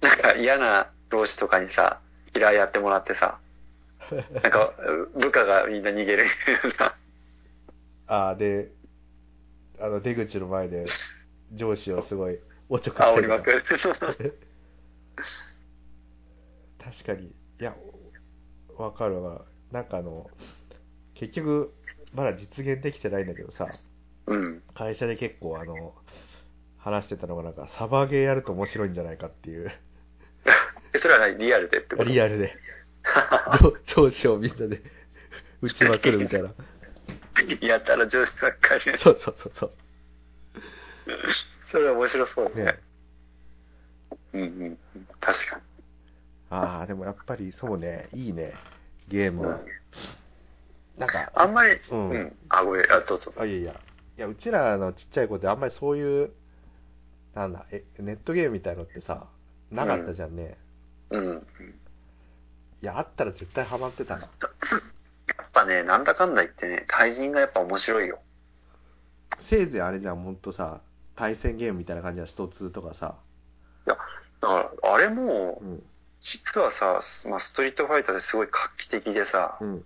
[0.00, 2.00] なんか嫌な老子とかにさ、
[2.34, 4.72] 嫌いやってもらってさ、ー なんか、
[5.14, 6.26] 部下がみんな逃げる
[6.76, 6.96] さ、
[8.06, 8.70] あー、で、
[9.80, 10.86] あの、出口の前で
[11.52, 13.64] 上司をすごいおちょくって煽りまくる。
[16.78, 17.26] 確かに。
[17.26, 17.74] いや、
[18.76, 19.44] わかるわ。
[19.72, 20.30] なんかあの、
[21.14, 21.74] 結局、
[22.14, 23.66] まだ実現できてないんだけどさ、
[24.26, 24.62] うん。
[24.74, 25.94] 会社で結構あの、
[26.78, 29.70] 話してたのがなんか、サバゲーやると面白いんじゃないかっていう、
[30.94, 31.38] えそれは何？
[31.38, 32.10] リアルでってこと？
[32.10, 32.56] リアルで、
[33.86, 34.82] 上上司をみんなで
[35.60, 36.54] 打ちまくるみたいな。
[37.60, 38.98] やったら上司ばっかり。
[38.98, 39.72] そうそうそうそう。
[41.70, 42.64] それは面白そうね。
[42.64, 42.78] ね、
[44.32, 45.08] うんうんうん。
[45.20, 45.60] 確か
[46.50, 48.54] ああ、でもやっぱりそうね、いいね、
[49.08, 49.60] ゲームは。
[50.96, 52.36] なんか、あんまり、ううんん。
[52.48, 52.90] あ、ごめん。
[52.90, 53.40] あ、どうぞどうぞ。
[53.42, 53.72] あ、いやいや。
[53.72, 56.32] いや、うちらのちっちゃい子ってあんまりそういう、
[57.34, 59.28] なんだ、え、ネットゲームみたいのってさ、
[59.70, 60.42] なかったじゃんね。
[60.42, 60.67] うん。
[61.10, 64.22] いや、あったら絶対ハマってたな。
[64.22, 68.20] やっぱね、なんだかんだ言ってね、対人がやっぱ面白いよ。
[69.48, 70.80] せいぜいあれじゃん、ほんとさ、
[71.16, 73.16] 対戦ゲームみたいな感じはスト2とかさ。
[73.86, 74.06] だか
[74.42, 75.82] ら、あれもう、ん。
[76.20, 79.84] 実はさ、まあ、ストリートファイターですごい画期的でさう、ん。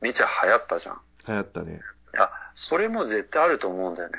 [0.00, 1.00] めちゃ流行ったじゃん。
[1.28, 1.80] 流行ったね。
[2.14, 4.18] いや、それも絶対あると思うんだよね。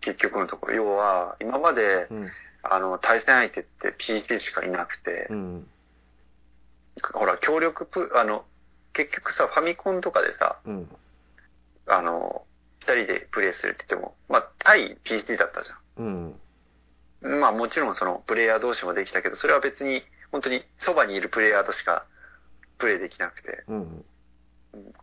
[0.00, 0.74] 結局のところ。
[0.74, 2.30] 要は、今までう、ん。
[2.74, 5.68] あの、対戦相手って PC しかいなくてう、ん。
[7.12, 8.44] ほら、協力プ、あの、
[8.92, 10.88] 結局さ、ファミコンとかでさ、うん。
[11.86, 12.44] あの、
[12.80, 16.40] 二人でプレイするって言っても、まあ、対 PC だったじうん。
[17.22, 17.40] ゃん。
[17.40, 20.02] まあ、もちろんその、プレイヤー同士もできたけど、それは別に、
[20.32, 22.06] 本当に、そばにいるプレイヤーとしか、
[22.78, 23.76] プレイできなくて、うん。
[23.76, 24.04] うん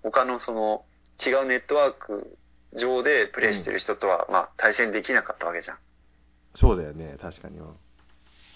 [0.04, 0.86] 他のその、
[1.26, 2.38] 違うネットワーク
[2.74, 5.78] 上でプレイしてる人とは、まあ、対戦できなかったわけじゃん。
[6.56, 7.60] そうだよね、確かに。
[7.60, 7.76] うん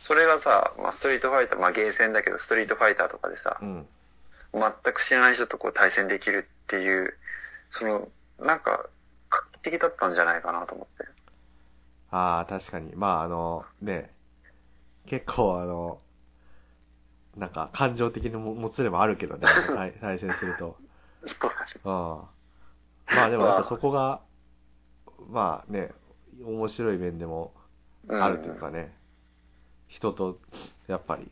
[0.07, 3.85] それがさ、まあ、ストリートファイター、まあ、ゲーセンだけど、ストリートファイターとかでさう、ん。
[4.53, 7.13] 全く知らない人とこう対戦できるっていう、
[7.71, 8.07] その、
[8.39, 8.85] なんか、
[9.29, 11.11] 画期的だったんじゃないかなと思って。
[12.11, 12.95] ああ、確かに。
[12.95, 14.13] まあ、あの、ね、
[15.07, 15.99] 結構あの、
[17.35, 20.77] なんか感情的にももつれもあるけどね、 対対戦すると。
[21.25, 21.81] そうだね。
[21.83, 21.91] うん。
[23.15, 24.21] まあでもやっぱそこが、
[25.29, 25.91] まあね、
[26.41, 27.66] 面白い面でもうん
[28.09, 28.93] あるというかね、
[29.87, 30.39] 人と
[30.87, 31.29] やっぱり、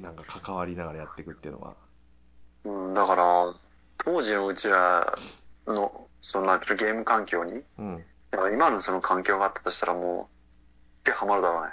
[0.00, 1.74] なんか関わりながらやっていくっていうのは。
[2.64, 3.54] うん、だから、
[3.98, 5.18] 当時のうちら
[5.66, 8.04] の、そのなんていうのゲーム環境に、うん。
[8.52, 10.28] 今のその環境があったとしたらも
[11.02, 11.72] う、でハマるだろうね。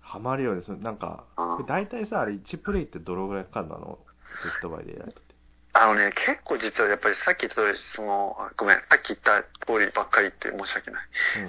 [0.00, 0.68] ハマるようです。
[0.68, 3.76] なんかうん、大体さ、あれ1プレイってどのぐらいかかるの？
[3.76, 3.98] あの、
[4.42, 5.20] テストバイでやるって。
[5.74, 11.02] あのね、結構実はやっぱりさっき言った通り、その、あごめん、さっき言った通りばっかり言って申し訳ない。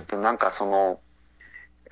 [0.08, 1.00] でもなんかその、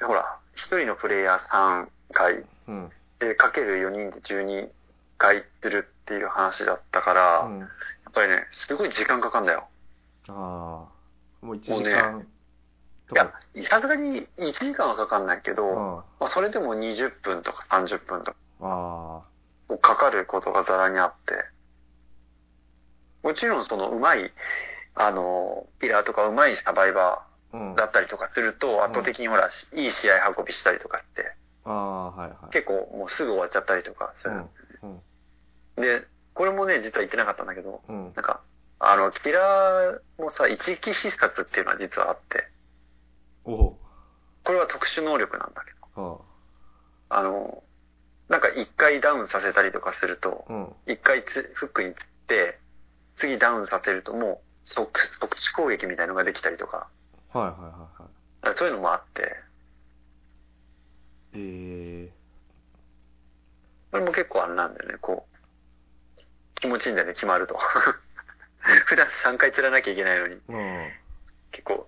[0.06, 2.92] ほら、一人のプレイヤー3回、うん。
[3.38, 4.70] かける4人で12
[5.18, 7.60] 回行ってるっていう話だったから、うん。
[7.60, 7.70] やっ
[8.14, 9.68] ぱりね、すごい時間かかんだよ。
[10.28, 10.36] ああ。
[11.46, 12.26] もう1時間
[13.08, 15.76] といやか。、さすがに1時間はかかんないけど、うん。
[15.76, 19.24] まあ、それでも20分とか30分とか
[19.82, 21.34] かかることがざらにあって、
[23.24, 24.34] もちろんそのうまい、
[24.96, 27.24] あの、ピラーとかうまいサバイバ。
[27.28, 27.31] ー
[27.76, 32.52] だったりとかすると、圧倒的にほら、いい試合運びしたりとかって、ああ、はいはい。
[32.52, 34.44] 結構もうすぐ終わっちゃったりとかする。
[34.84, 35.02] うん。
[35.78, 35.82] うん。
[35.82, 38.04] で、これもね、実は言ってなかったんだけど、うん。
[38.04, 38.42] なんか、
[38.80, 42.48] あの、キラーもさ、一撃必殺っていうのは実はあって、
[43.44, 43.80] おお。
[44.44, 46.26] これは特殊能力なんだけど、
[47.10, 47.64] ああの、
[48.30, 50.46] なんか一回ダウンさせたりとかすると。
[50.88, 52.60] 一回つフックに釣って、
[53.18, 56.88] 次ダウンさせるともう即、即地攻撃みたいのができたりとか、
[57.34, 57.89] はいはいは
[58.44, 58.58] いはい。
[58.58, 59.36] そういうのもあって、
[61.34, 62.10] え
[63.91, 66.22] これも結構あれなんだよね、こう、
[66.56, 67.58] 気持ちいいんだよね、決まると。
[68.88, 70.56] 普段3回釣らなきゃいけないのに、ー、う
[70.88, 70.91] ん。
[71.52, 71.88] 結構、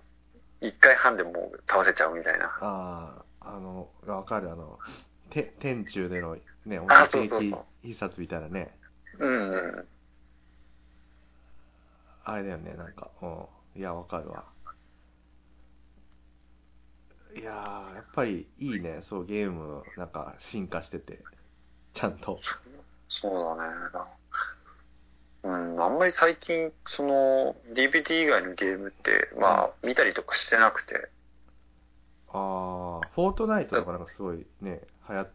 [0.60, 2.46] 1回半でもう倒せちゃうみたいな。
[2.60, 4.78] ああ、あの、わかる、あの、
[5.30, 8.76] て天中でのね、あ音撃そうそうそう必殺みたいなね。
[9.18, 9.88] うんうん。
[12.24, 13.80] あれだよね、なんか、うん。
[13.80, 14.44] いや、わかるわ。
[17.36, 21.20] いやー、やっぱりいいね、そう、ゲーム、なんか、進化してて、
[21.92, 22.38] ちゃんと。
[23.08, 23.74] そうだね。
[25.42, 31.08] うん、あんまり最近、その、DVD 以外のゲームって、まあ、見たりとかしてなくて、
[32.28, 35.30] あー、フォートナイトとかなんかすごいね、流行っ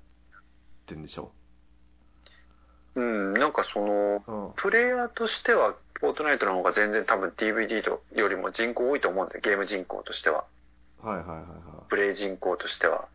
[0.87, 1.31] てんでしょ？
[2.95, 4.53] うん、なんかその、うん。
[4.55, 10.45] プレイヤーとしては、フォートナイトの方が全然多分 DVD とよりも人口多いと思うんだよ、ゲーム人口としては。
[11.01, 11.43] はいはいはいは
[11.85, 11.89] い。
[11.89, 13.07] プレイ人口としては。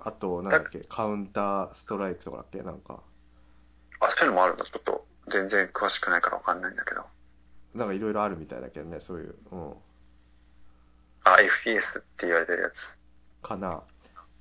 [0.00, 3.02] あと、なんだっけ、カウンターストライクとかだっけ、なんか。
[4.00, 4.64] あ、そういうのもあるんだ。
[4.64, 7.04] ちょっと、全然詳しくないからわかんないんだけど。
[7.74, 9.70] なんかいろいろあるみたいだけどね、そういう、うん。
[11.24, 13.46] あ、FPS って言われてるやつ。
[13.46, 13.82] かな。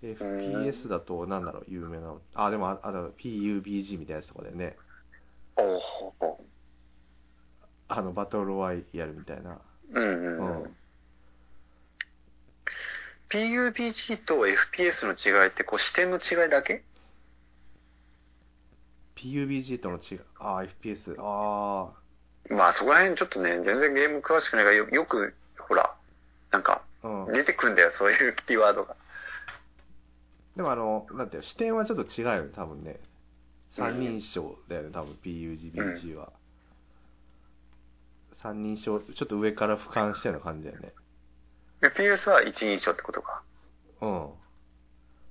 [0.03, 2.21] FPS だと、なんだろう、有名なの。
[2.35, 4.77] あ、でも、あ、あの PUBG みたいなやつとかだよね。
[5.55, 5.63] お
[6.23, 6.45] お
[7.89, 9.59] あの、バトルロワイヤルみたいな。
[9.93, 10.63] うんうんうん。
[10.63, 10.77] うん
[13.29, 16.83] PUBG と FPS の違いって、こう視点の違いだけ
[19.15, 21.91] ？PUBG との違い、あ、FPS、あ
[22.49, 25.93] まあそこら辺ちょっとね、全然ゲーム詳しくないからよ、よく、ほら、
[26.51, 27.33] なんか、あ、うん。
[27.33, 28.95] 出てくんだよ、そういうキーワードが。
[30.55, 32.99] でもあの、なんていうの視点はちょっと違うよね、多分ね。
[33.75, 36.31] 三人称だよね、多分 PUBG は。
[38.41, 40.93] 三人称、ちょっと上から俯瞰したような感じだよね。
[41.81, 43.43] FPS は一人称ってことか。
[44.01, 44.31] うん。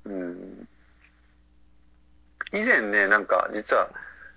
[0.04, 0.68] うん。
[2.52, 3.90] 以前ね、なんか、実は、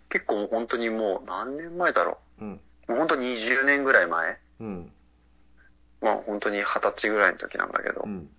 [0.09, 2.61] 結構本当にもう何年前だろうん。
[2.87, 2.91] う。
[2.91, 4.39] もう本当20年ぐらい前。
[4.59, 4.91] うん。
[6.01, 8.29] まあ本当に二十歳ぐらいの時なんだけど、うん。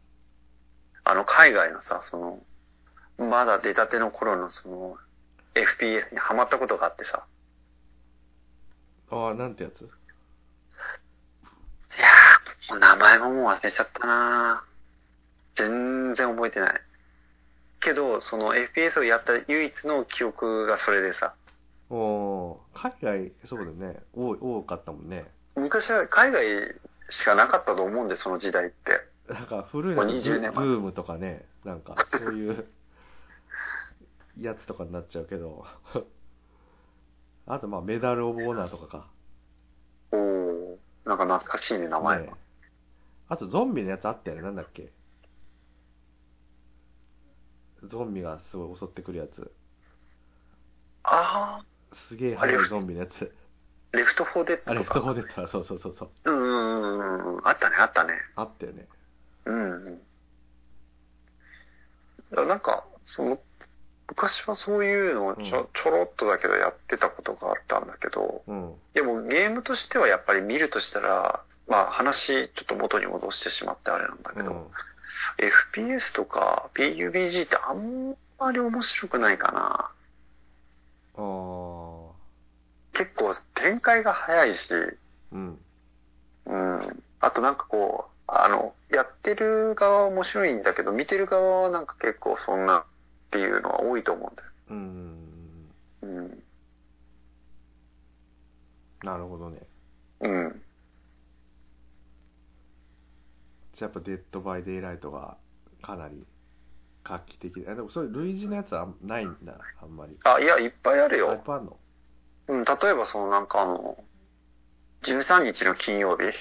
[1.04, 2.16] あの海外のさ、そ
[3.18, 4.96] の、まだ出たての頃のその、
[5.54, 7.24] FPS にハマったことがあってさ。
[9.11, 9.88] ああ、なんてやつ？
[12.70, 14.64] もう名前ももう忘れちゃったな
[15.56, 16.80] 全然覚えてない。
[17.80, 21.35] けど、その FPS をやった唯一の記憶がそれでさ、
[21.90, 24.00] おー海外、そうだよね。
[24.14, 25.26] 多い多かったもんね。
[25.56, 26.44] 昔は海外
[27.11, 29.00] しかなかったと思うんで、その時代って。
[29.33, 32.66] なんか古いのもう20年前ブームとかね、なんかそういう
[34.40, 35.66] やつとかになっちゃうけど。
[37.46, 39.06] あとまあメダルオブオナーとかか。
[40.12, 42.26] おー、なんか懐かしいね、名前が。
[42.26, 42.49] ね
[43.30, 44.42] あとゾンビのやつあったよね。
[44.42, 44.92] なんだっけ
[47.84, 49.52] ゾンビがすごい襲ってくるやつ。
[51.04, 51.62] あ
[52.08, 53.32] すげえ速いゾンビのやつ。
[53.92, 55.00] あ、レフト4デッあれ、ドとか。
[55.00, 56.10] フットフォーデッドだそうそうそうそう。
[56.24, 57.48] うんうんうんうん。
[57.48, 58.14] あったね、あったね。
[58.34, 58.88] あったよね。
[59.44, 59.98] うんうん。
[62.30, 63.40] だからなんか、その、
[64.08, 68.74] 昔はそういうのをちょ,、うんちょろっとだけどやってたことがあったんだけど、うん。
[68.92, 74.66] でもゲームとしてはやっぱり見るとしたら、まあ話ちょっと元に戻してしまってあれなんだけど、うん。
[75.38, 79.90] FPS とか PUBG ってあんまり面白くないかな。
[81.16, 81.20] ああ。
[82.92, 84.68] 結構展開が早いし、
[85.33, 85.59] うん。
[86.46, 87.02] うん。
[87.20, 92.85] あとなんかこう、あの、やってる側は面白いんだけど、見てる側はなんか結構そんなっ
[93.30, 94.48] ていうのは多いと思うんだよ。
[94.70, 95.70] うん。
[96.02, 96.42] うん。
[99.04, 99.61] なるほどね。
[100.20, 100.62] うん。
[103.80, 105.38] じゃあやっぱ Dead by Daylight が
[105.80, 106.22] かなり
[107.02, 107.70] 画期的で。
[107.70, 110.18] あでもそれ類似のやつはないんだ、あんまり。
[110.24, 111.42] あ、いや、いっぱいあるあいっよ。
[111.46, 111.78] ぱいあんの？
[112.48, 114.04] うん、例えばそのなんかあの、
[115.04, 116.24] 13日の金曜日。
[116.24, 116.32] はい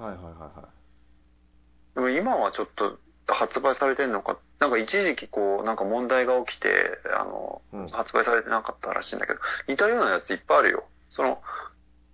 [0.00, 0.68] はいはいは
[1.94, 1.94] い。
[1.94, 2.98] でも今はちょっと
[3.32, 7.88] 発売されてんのか、なんか一時期こう、なんか問題が起きて、あの、うん。
[7.90, 10.84] 発売されてなかったらしいんだけど、似たようなやついっぱいあるよ。
[11.10, 11.40] その、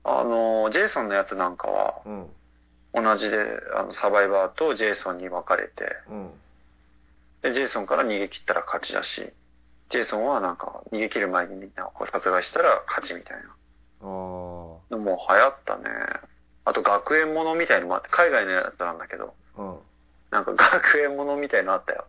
[0.05, 2.27] あの、ジェイソンのやつなんかは、うん。
[2.95, 6.31] 同じで、あの、サバイバーとジェイソンに分かれて、うん。
[7.43, 9.33] で、ジェイソンから逃げ切ったら勝ちだし、
[9.91, 13.43] ジェイソンはなんか逃げ切る前にみんなを殺害したら勝ちみたいな。
[13.49, 13.49] あ
[14.03, 14.07] あ。
[14.07, 15.85] もう流行ったね。
[16.65, 19.79] あと学園ものみたいのもあって、海外のやつなんだけど、うん。
[20.31, 22.07] なんか学園ものみたいのあったよ。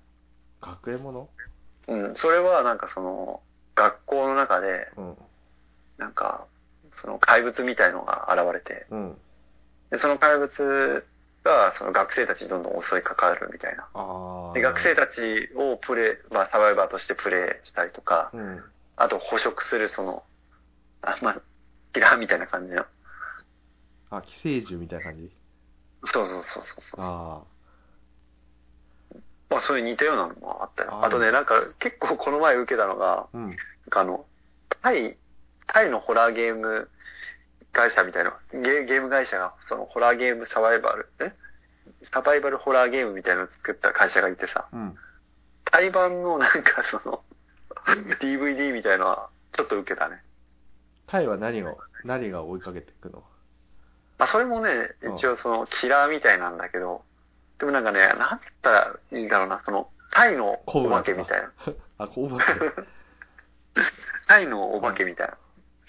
[0.61, 1.29] 学園もの？
[1.87, 3.41] うん、それはなんかその、
[3.75, 5.17] 学校の中で、うん。
[5.97, 6.45] なんか、
[6.93, 9.17] その怪物みたいのが現れて、うん。
[9.91, 11.05] で、その怪物
[11.43, 13.87] が、その学生たちにどんどん襲いかかるみたいな。
[14.53, 18.63] で、学生たちをプレイ、まあ、サバイバーとしてプレイしたりとか、うん。
[18.97, 20.23] あと捕食するその、
[21.01, 21.41] あまあ、
[21.93, 22.85] キラーみたいな感じの。
[24.09, 25.31] あ、寄生獣みたいな感じ？
[26.05, 26.99] そうそうそうそうそう。
[27.01, 27.41] あ
[29.49, 30.93] まあ、そういう似たようなのもあったよ。
[30.93, 33.27] ああとね、なんか結構この前受けたのが、あ。
[33.33, 33.49] うん。
[33.49, 33.55] なん
[33.89, 34.25] かあの、
[34.81, 35.17] タイ、
[35.67, 36.89] タイのホラーゲーム
[37.75, 41.33] 会社みたいな、ゲゲーム会社が、そのホラーゲームサバイバル、え？
[42.11, 44.95] サバイバルホラーゲームみたいなのを作った会社がいてさ、うん。
[45.65, 47.21] タイ版のなんかその、
[48.21, 50.23] DVD みたいのは、ちょっと受けたね。
[51.07, 53.23] タイは何が、何が追いかけていくの？
[54.17, 57.03] まあ、それもね、うん一応その、キラーみたいなんだけど、
[57.59, 61.51] でもなんかね、なんつったらいいんだろうな、その、タイのお化けみたいな。
[61.97, 62.45] あ、こうばけ。
[64.27, 65.37] タイのお化けみたいな。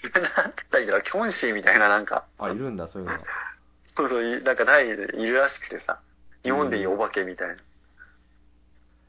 [0.03, 3.23] なんつったらいいんだろう、キョンシーみたいななんか、あ、いるんだ、そういうのが。
[3.95, 5.99] そうそう、いなんかタイでいるらしくてさ、
[6.43, 7.55] 日本でいうお化けみたいな。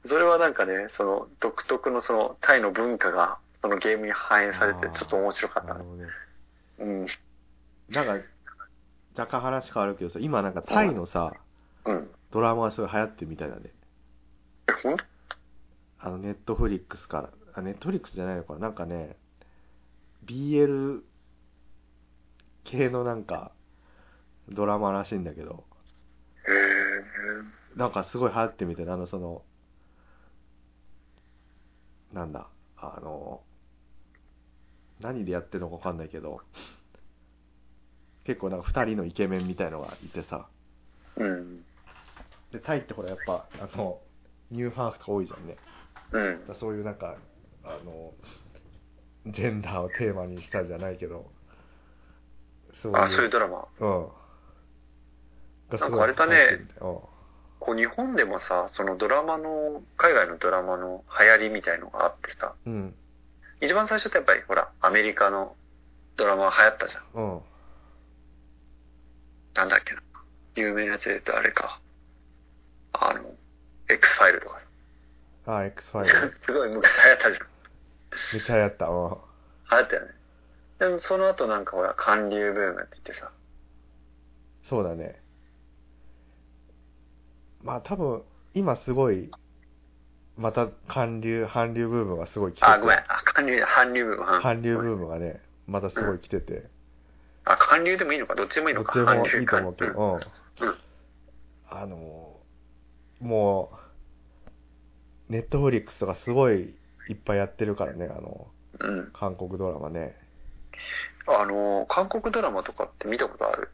[0.09, 5.85] それはなんかね、その独特のそのタイの文化がそのゲームに反映されてちょっと面白かったね。
[6.79, 7.07] うん。
[7.91, 8.25] なんか、
[9.17, 11.35] 若干話変わるけどさ、今なんかタイのさ、
[11.85, 12.11] うん。
[12.31, 13.63] ドラマがすごい流行ってるみたいだね。
[14.69, 15.05] え、ほんと？
[15.99, 17.31] あの、ネットフリックスから。
[17.55, 19.17] あ、ネットフリックスじゃないのかななんかね、
[20.25, 21.03] BL
[22.65, 23.53] 系のなんか、
[24.49, 25.65] ドラマらしいんだけど、
[26.47, 27.79] へえ。
[27.79, 29.43] なんかすごい流行ってみてあの、その、
[32.13, 33.43] なんだ、あの、
[35.01, 36.41] 何でやってるのかわかんないけど、
[38.25, 40.49] 結構なんか二人のイケメンみたいのがいてさ、
[41.17, 41.65] うん。
[42.53, 44.01] で、タイってほらやっぱ、あの、
[44.51, 45.57] ニューハーフとか多いじゃんね。
[46.13, 47.17] うんだからそういうなんか、
[47.65, 48.13] あの、
[49.31, 51.31] ジェンダーをテーマにしたじゃないけど、
[52.83, 52.99] そういう。
[52.99, 53.67] あ、そういうドラマ。
[53.81, 54.09] うん。
[55.79, 56.61] なんかあれだね
[57.61, 62.95] こう日本でもさ、そのドラマの、海外のドラマの流行りみたいのがあってさ、うん。
[63.61, 65.57] 一番最初ってやっぱりほら、アメリカの
[66.17, 67.03] ドラマが流行ったじゃん。
[67.15, 67.41] うん。
[69.55, 70.03] なんだっけな。
[70.55, 71.81] 有名なやつで言うとあれか。
[72.93, 73.35] あの、
[73.89, 74.61] X ファイルとか。
[75.47, 76.35] あ、X ファイル。
[76.47, 77.47] すごい昔流行ったじゃん。
[78.33, 78.87] めっちゃ流行った。
[78.87, 78.95] うん。
[79.11, 80.09] 流行ったよね。
[80.79, 83.31] でもその後なんかほら、韓流ブームって言ってさ。
[84.65, 85.21] そうだね。
[87.63, 88.23] まあ多分、
[88.55, 89.31] 今すごい、
[90.37, 92.67] また韓流、韓流ブームがすごい来てて。
[92.67, 92.99] あ、ごめん。
[92.99, 94.23] あ、韓流、韓流ブーム。
[94.37, 96.69] うん韓流ブームがね、またすごい来てて。
[97.45, 98.35] あ、韓流でもいいのか？
[98.35, 98.95] どっちでもいいのか？
[98.99, 100.01] どっちでもいいと思うけ韓流ど、
[100.61, 100.69] うん。
[100.69, 100.75] うん
[101.71, 102.37] あの、
[103.21, 103.71] も
[105.29, 106.75] う、ネットフリックスとかすごい
[107.09, 108.49] いっぱいやってるからね、あの、
[108.81, 109.11] うん。
[109.13, 110.17] 韓国ドラマね。
[111.27, 113.71] あの、韓国ドラマとかって見たことある？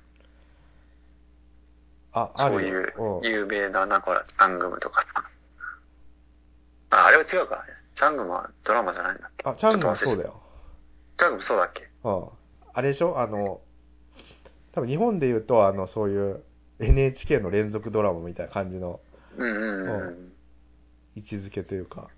[2.12, 3.42] あ、あるそういう。
[3.42, 5.24] 有名な、なんかチャングムとかさ。
[6.90, 7.64] あ、あれは違うか。
[7.96, 9.48] チャングムはドラマじゃないんだっけ？
[9.48, 10.28] あ、チャングはそうだよ。
[10.28, 10.40] よ。
[11.16, 11.88] チャングムそうだっけ？
[12.04, 12.28] うん。
[12.72, 13.20] あれでしょ？
[13.20, 13.60] あの、
[14.72, 16.42] 多分日本で言うと、あの、そういう
[16.80, 19.00] NHK の連続ドラマみたいな感じの
[19.36, 20.08] うんうんうん。
[20.08, 20.32] う
[21.16, 22.08] 位置づけというか。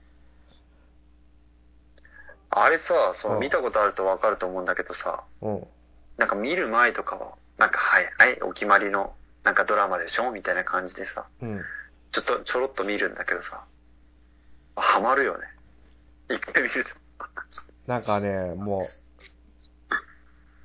[2.59, 5.67] あれさ、そうのん見たことあるとわかると思うんだけどさ、うん。
[6.17, 9.13] なんか見る前とかは、なんかはい、はい、お決まりの、
[9.45, 10.31] なんかドラマでしょ？
[10.31, 11.61] みたいな感じでさ、うん。
[12.13, 13.63] ちょっとちょろっと見るんだけどさ、
[14.75, 15.45] ハマるよね。
[16.31, 16.91] 一回見ると。
[17.87, 18.83] なんかね、もう、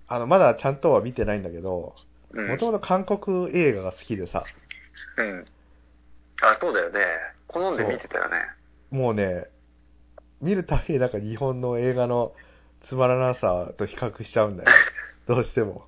[0.07, 1.95] あの、まだちゃんとは見てないんだけど、
[2.31, 2.47] うん。
[2.47, 4.45] もともと韓国映画が好きでさ、
[5.17, 5.45] うん。
[6.41, 7.01] あ、そうだよね。
[7.47, 8.37] 好んで見てたよね。
[8.91, 9.47] もうね、
[10.41, 12.33] 見るたびになんか日本の映画の
[12.87, 14.69] つまらなさと比較しちゃうんだよ。
[15.27, 15.85] どうしても。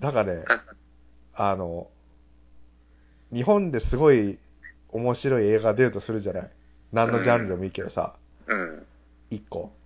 [0.00, 0.44] だからね、
[1.34, 1.88] あの、
[3.32, 4.38] 日本ですごい
[4.90, 6.50] 面白い映画出るとするじゃない？
[6.92, 8.14] 何のジャンルでもいいけどさ、
[8.46, 8.86] うん。
[9.30, 9.72] 一個。
[9.78, 9.84] うん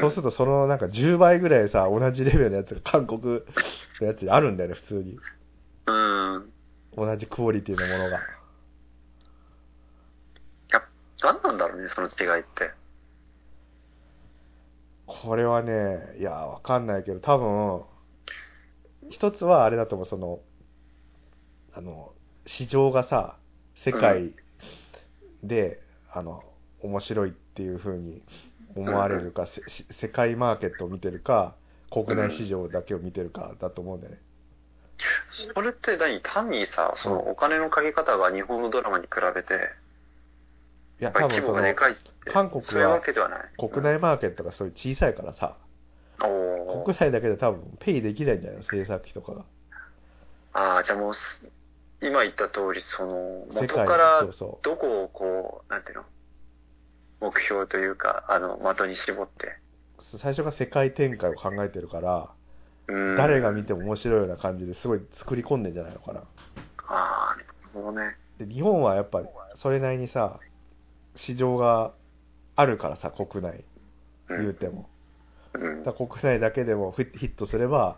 [0.00, 3.42] そうするとそのなんか10倍ぐらいさ、同じレベルのやつが韓国
[4.00, 5.18] のやつにあるんだよね、普通に。
[5.86, 6.50] うん。
[6.96, 8.20] 同じクオリティのものが。
[11.22, 12.70] や何なんだろうね、その違いって。
[15.06, 17.82] これはね、いや、わかんないけど、多分、
[19.10, 20.40] 一つはあれだと思う、その、
[21.74, 22.12] あの、
[22.46, 23.36] 市場がさ、
[23.84, 24.32] 世界
[25.42, 25.80] で、
[26.12, 26.44] あの、
[26.82, 28.22] 面白いっていう風に
[28.76, 31.54] 思われるか、せし世界マーケットを見てるか、
[31.90, 34.20] 国内市場だけを見てるかだと思うんだよね。
[35.54, 36.20] それって何？
[36.22, 39.70] 単にさ、そのお金のかけ方が日本のドラマに比べて、
[41.02, 41.74] いや、多分その、
[42.32, 43.00] 韓国は。
[43.58, 45.56] 国内マーケットがそういう小さいからさ、
[46.20, 48.62] 国内だけで多分ペイできないんじゃないの？
[48.62, 49.44] 制作費とかが。
[50.52, 51.44] ああ、じゃあもうす、
[52.00, 54.24] 今言った通り、その、世界元から
[54.62, 56.04] どこをこう、なんていうの、
[57.20, 59.56] 目標というか、あの、的に絞って。
[60.14, 60.18] う。
[60.18, 62.30] 最初が世界展開を考えてるから、
[62.86, 66.20] うん誰が見ても面白いような感じですごい作り込んでんじゃないのかな。
[66.86, 68.16] ああ、なるほどね。
[68.38, 69.22] で、日本はやっぱ
[69.56, 70.38] それなりにさ、
[71.16, 71.92] 市場が
[72.56, 73.64] あるからさ、国内、
[74.28, 74.88] うん言うても。
[75.54, 75.84] うん。
[75.84, 77.96] だ国内だけでもヒットすれば、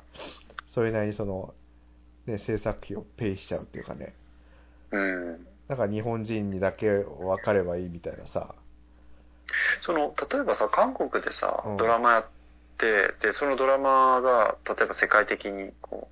[0.74, 1.54] それなりにその、
[2.26, 4.14] ね、制作費をペイしちゃうっていうかね。
[4.90, 5.46] うん。
[5.68, 8.54] だから日本人にだけ分かればいいみたいなさ。
[9.82, 12.26] その、例えばさ、韓国でさうん、ドラマやっ
[12.78, 16.08] て、で、そのドラマが、例えば世界的に、こ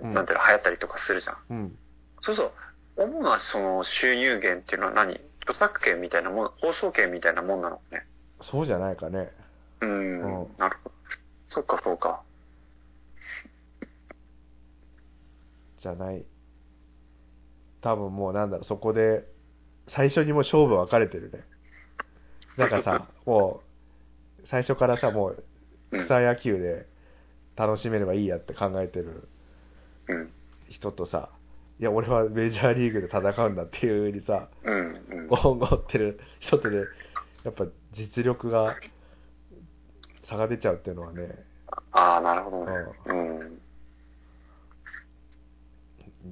[0.00, 1.36] う、うんなんていうの、流行ったりとかするじゃん。
[1.50, 1.78] うん。
[2.20, 2.52] そうそう。
[2.96, 5.20] 主なその収入源っていうのは何？
[5.44, 8.06] 著作権みたいなもん、放送権みたいなもんなのね。
[8.42, 9.30] そうじゃないかね。
[9.80, 10.42] うん。
[10.42, 10.94] うんなるほど。
[11.46, 12.22] そっか、そうか。
[15.80, 16.24] じゃない。
[17.82, 19.24] 多分もうなんだろう、そこで、
[19.88, 21.44] 最初にもう勝負分かれてるね。
[22.56, 23.62] なんかさ、 も
[24.42, 25.44] う、最初からさ、もう、
[25.90, 26.04] うん。
[26.04, 26.86] 草野球で
[27.56, 29.28] 楽しめればいいやって考えてる
[30.08, 30.32] うん。
[30.70, 31.28] 人とさ、
[31.80, 35.04] いや、俺はメジャーリーグで戦うんだっていう風にさ、うん。
[35.10, 36.84] うんゴンゴンってる人とで、
[37.44, 38.76] やっぱ実力が
[40.24, 41.44] 差が出ちゃうっていうのはね、
[41.92, 42.72] ああ、なるほどね。
[43.06, 43.12] う
[43.44, 43.60] ん。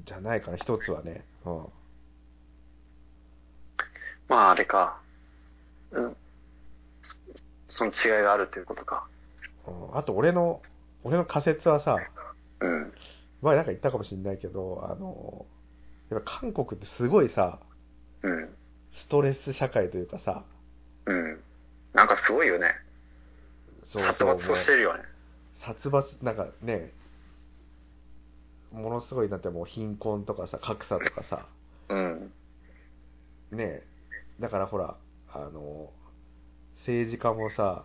[0.04, 1.24] じゃないかな、一つはね。
[1.44, 1.66] うん。
[4.28, 5.00] まあ、あれか。
[5.90, 6.16] うん。
[7.68, 9.06] その違いがあるっていうことか。
[9.66, 10.62] うんあと、俺の、
[11.04, 11.96] 俺の仮説はさ、
[12.60, 12.92] うん。
[13.42, 15.46] 前なんか言ったかもしれないけど、あの、
[16.10, 17.58] やっぱ韓国ってすごいさ、
[18.22, 18.48] うん。
[18.92, 20.44] ストレス社会というかさ、
[21.06, 21.40] うん。
[21.92, 22.74] なんかすごいよね。
[23.92, 25.02] そう殺そう、伐としてるよね。
[25.64, 26.92] 殺伐、なんかね、
[28.72, 31.46] ものすごいなってもう貧困とかさ、格差とかさ、
[31.88, 32.32] うん。
[33.50, 33.82] ね
[34.40, 34.96] だからほら、
[35.32, 35.90] あの、
[36.78, 37.84] 政治家もさ、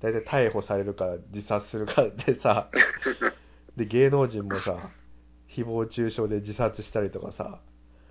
[0.00, 2.70] 大体逮捕されるか自殺するかでさ、
[3.76, 4.90] で、芸能人もさ、
[5.58, 7.60] 誹謗中傷で自殺したりとかさ、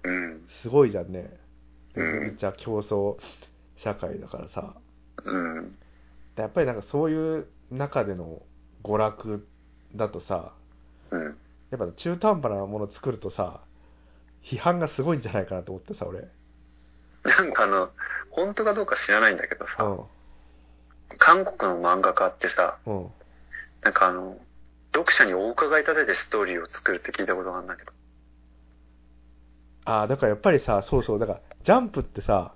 [0.03, 0.41] うん。
[0.61, 1.29] すごいじゃんね。
[1.95, 3.17] でうんめっちゃ競争
[3.83, 4.75] 社会だからさ。
[5.23, 5.75] うん。
[6.35, 8.41] でやっぱりなんかそういう中での
[8.83, 9.47] 娯楽
[9.95, 10.53] だとさ、
[11.11, 11.37] うん。
[11.71, 13.61] やっぱ中途半端なものを作るとさ、
[14.43, 16.27] 批判がすごいんじゃないかなと思ってさ、俺。
[17.23, 17.89] なんかあの、
[18.31, 20.05] 本当かどうか知らないんだけどさ、う
[21.17, 22.91] 韓国の漫画家ってさ、ん。
[22.91, 23.11] うん。
[23.83, 24.37] なんかあの、
[24.97, 27.91] 読者にお伺い立ててストーリーを作るって聞いたことがあるんだけど。
[29.85, 32.53] ああ、だからやっぱりさ、そうそう、だから、ジャンプってさ、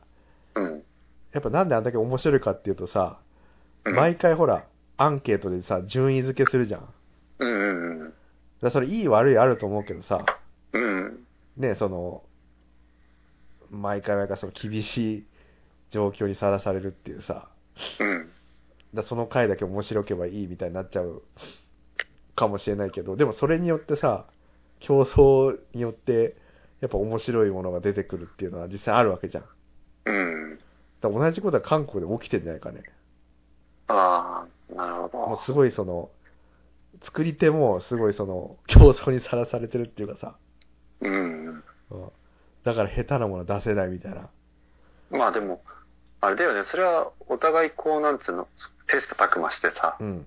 [0.56, 0.84] うん。
[1.32, 3.20] やっぱなんであんだけ面白いかっていうとさ、
[3.86, 4.66] うん毎回ほら、
[4.98, 6.94] アンケートでさ、順位付けするじゃん。
[7.40, 8.14] うんうんうん。
[8.62, 10.24] らそれいい悪いあると思うけどさ、
[10.74, 11.24] うん。
[11.58, 12.24] ね、その、
[13.72, 15.26] 毎回毎回その厳しい
[15.90, 17.48] 状況にさらされるっていうさ、
[18.00, 18.30] うん。
[18.94, 21.24] だその回だけ面白ければいいみたいになっちゃう
[22.36, 24.26] かもしれないけど、でもそれによってさ、
[24.80, 26.36] 競争によって、
[26.82, 29.46] やっぱ面白いものが出てくるっていうのは実際あるわけじゃん。
[30.06, 30.60] うん。
[31.02, 32.84] だ同じことは韓国で起きてんじゃないかね。
[33.88, 35.18] ああ、なるほど。
[35.28, 36.10] もうすごいその、
[37.04, 40.36] 作り手もすごいその、競争にさらされてるっていうかさ、
[41.02, 41.64] うん。
[41.92, 42.12] うん、
[42.64, 44.30] だから下手なもの出せないみたいな。
[45.12, 45.62] まあでも、
[46.22, 48.48] あれだよね、それはお互いこう、なんつうの、
[48.88, 50.26] テスト琢磨してさ、うん、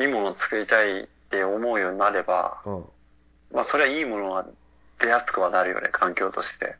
[0.00, 2.84] いいものを作りたいって思うようになれば、うん。
[3.52, 4.46] まあそれはいいものは
[5.00, 6.76] 出やすくはなるよね、環境として。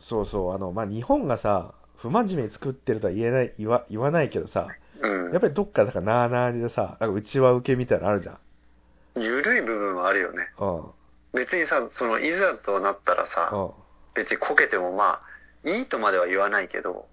[0.00, 4.66] そうそう、あの、まあ、日本がさ、不真面目に作ってるとは言えない、言わ、言わないけどさ、
[5.00, 5.32] うん。
[5.32, 9.20] やっぱりどっか、だからなーなーでさ、なんか内輪受けみたいなのあるじゃん。
[9.20, 10.48] 緩い部分はあるよね。
[10.58, 10.84] うん。
[11.32, 13.70] 別にさ、その、いざとなったらさ、うん。
[14.14, 15.22] 別にこけてもま
[15.64, 17.06] あ、いいとまでは言わないけど、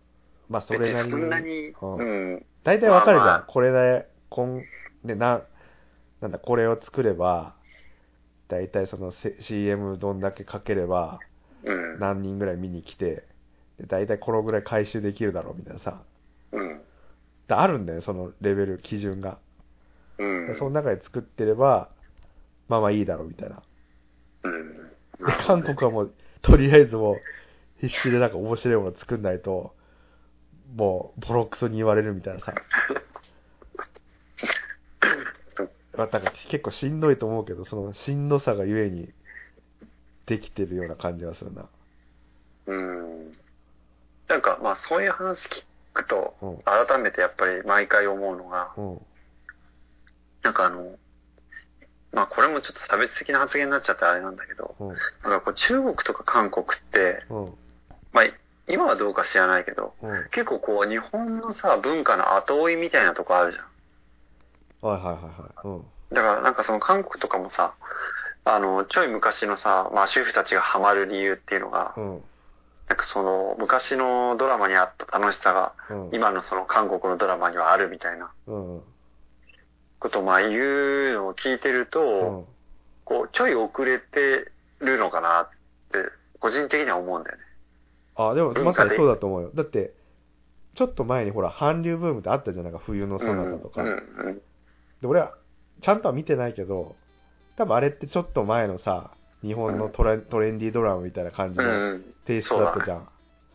[0.50, 1.16] まあ、そ別れなりに。
[1.16, 2.46] にそんなに、うんうん。
[2.64, 3.28] 大体わかるじゃん。
[3.28, 4.64] まあまあこれで、こん、
[5.04, 5.42] で、な、
[6.22, 7.56] なんだ、これを作れば、
[8.50, 11.20] 大体そのせ CM どんだけかければ、
[11.64, 12.00] うん。
[12.00, 13.24] 何人ぐらい見に来て、
[13.78, 16.02] で大体このぐらい回収できるだろうみたいなさ。
[16.52, 16.82] うん。
[17.48, 19.38] であるんだよ、そのレベル、基準が。
[20.18, 20.48] うん。
[20.48, 21.90] でその中で作ってれば、
[22.68, 23.62] まあまあいいだろうみたいな。
[24.44, 24.78] うん。
[24.78, 24.84] で
[25.46, 27.18] 韓国はもう、とりあえずもう、
[27.82, 29.76] 必死でなんか面白いもの作んないと、
[30.76, 32.54] もう、ボロクソに言われるみたいなさ。
[36.00, 39.10] まあ、なんか結構しんどいと思うけど、そのしんどさがゆえに、
[40.28, 41.66] できてるような感じがするな。
[42.68, 43.32] うん。
[44.30, 49.02] なんか、まあそういう話聞くとうん、改めてやっぱり毎回思うのが、うん。
[50.44, 50.96] なんかあの、
[52.14, 54.88] まあこれもちょっと差別的な発言になっちゃってあれなんだけど、うん。
[54.88, 54.98] なん
[55.40, 57.54] かこう中国とか韓国って、うん。
[58.14, 58.26] まあ
[58.68, 59.96] 今はどうか知らないけど、
[60.32, 63.69] 結構こう日本のさ、文化の後追いみたいなとこあるじゃん。
[64.82, 65.68] はいはいはい。
[65.68, 65.86] うん。
[66.12, 67.74] だからなんかその韓国とかもさ、
[68.46, 72.24] あの、ちょい昔のさ、まあ主婦たちがハマる理由っていうのが、うん。
[72.88, 76.10] なんかその昔のドラマにあった楽しさが、うん。
[76.14, 78.82] 今のその韓国のドラマにはあるみたいなうん。
[80.00, 80.50] ことをまあ言
[81.12, 82.46] うのを聞いてると、うん。
[83.04, 85.50] こうちょい遅れてるのかなっ
[85.92, 86.10] て、
[86.40, 87.44] 個人的には思うんだよね。
[88.16, 89.52] あ、でも文化でまさにそうだと思うよ。
[89.54, 89.94] だって、
[90.76, 92.66] ちょっと前にほら、韓流ブームってあったじゃん。
[92.66, 93.84] なんか冬のソナタとか。
[93.84, 93.92] うんう
[94.32, 94.42] ん
[95.02, 95.34] で、俺は、
[95.82, 96.96] ちゃんとは見てないけど、
[97.58, 103.08] 多分あれってちょっと前のさ、日本のトレ,、トレンディードラマみたいな感じのんテイストだったじゃん。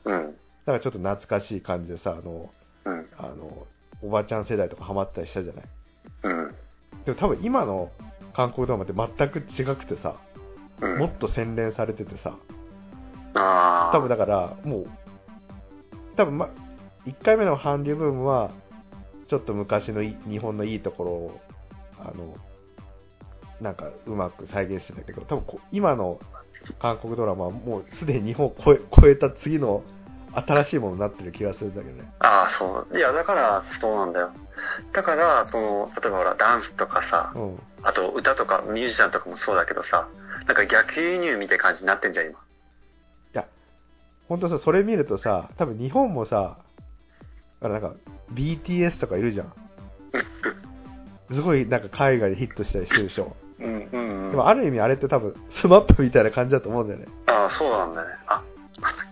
[0.05, 0.27] うん。
[0.33, 0.33] だ
[0.67, 2.51] からちょっと懐かしい感じでさ、あの、
[2.87, 3.07] うん。
[3.19, 3.67] あの、
[4.03, 5.65] おばちゃん世代とかハマったりしたじゃない？
[6.25, 6.55] うん。
[7.05, 7.91] でも多分今の
[8.35, 10.17] 韓国ドラマって全く違くてさ、
[10.81, 10.99] うん。
[10.99, 12.37] もっと洗練されててさ。
[13.93, 14.87] 多分だから、もう、
[16.17, 16.49] 多分ま、
[17.07, 18.53] 1回目の韓流ブームは、
[19.27, 21.41] ちょっと昔のい日本のいいところを、
[21.99, 22.37] あの、
[23.61, 26.21] なんかうまく再現してたけど、多分こ今の
[26.79, 29.83] 韓国ドラマはもうすでに日本を超え超えた次の
[30.35, 32.11] 新しいものになってる気がするんだけどね。
[32.19, 32.97] ああ、そう。
[32.97, 34.31] いや、だから、そうなんだよ。
[34.93, 37.59] だから、その、例えばほら、ダンスとかさ、うん。
[37.83, 40.09] あと歌とかミュージシャンとかもそうだけどさ、
[40.47, 42.33] なんか逆輸入みたいな感じになってんじゃん、今。
[42.33, 42.37] い
[43.33, 43.47] や、
[44.29, 46.59] 本当さ、それ見るとさ、多分日本もさ、
[47.65, 47.95] あのなんか
[48.35, 49.53] BTS とかいるじゃん。
[51.33, 53.35] すごいなんか海外でヒットしたりしてるでしょ。
[53.59, 57.07] うん、うん、でもある意味あれって多分スマップみたいな感じだと思うんだよね。
[57.27, 58.09] ああ、そうなんだね。
[58.27, 58.43] あ、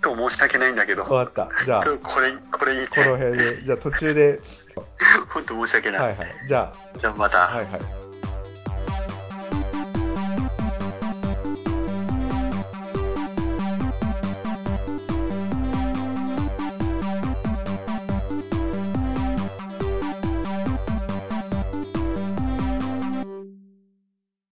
[0.05, 1.65] 今日申し訳ないんだけど、わかった。
[1.65, 2.97] じゃあ、これ、これ言いこ。
[3.01, 4.41] の辺で、じゃあ途中で、
[5.33, 6.01] 本当申し訳ない。
[6.01, 6.35] はいはい。
[6.47, 7.51] じゃじゃあまた。
[7.51, 8.02] あ、はいはい。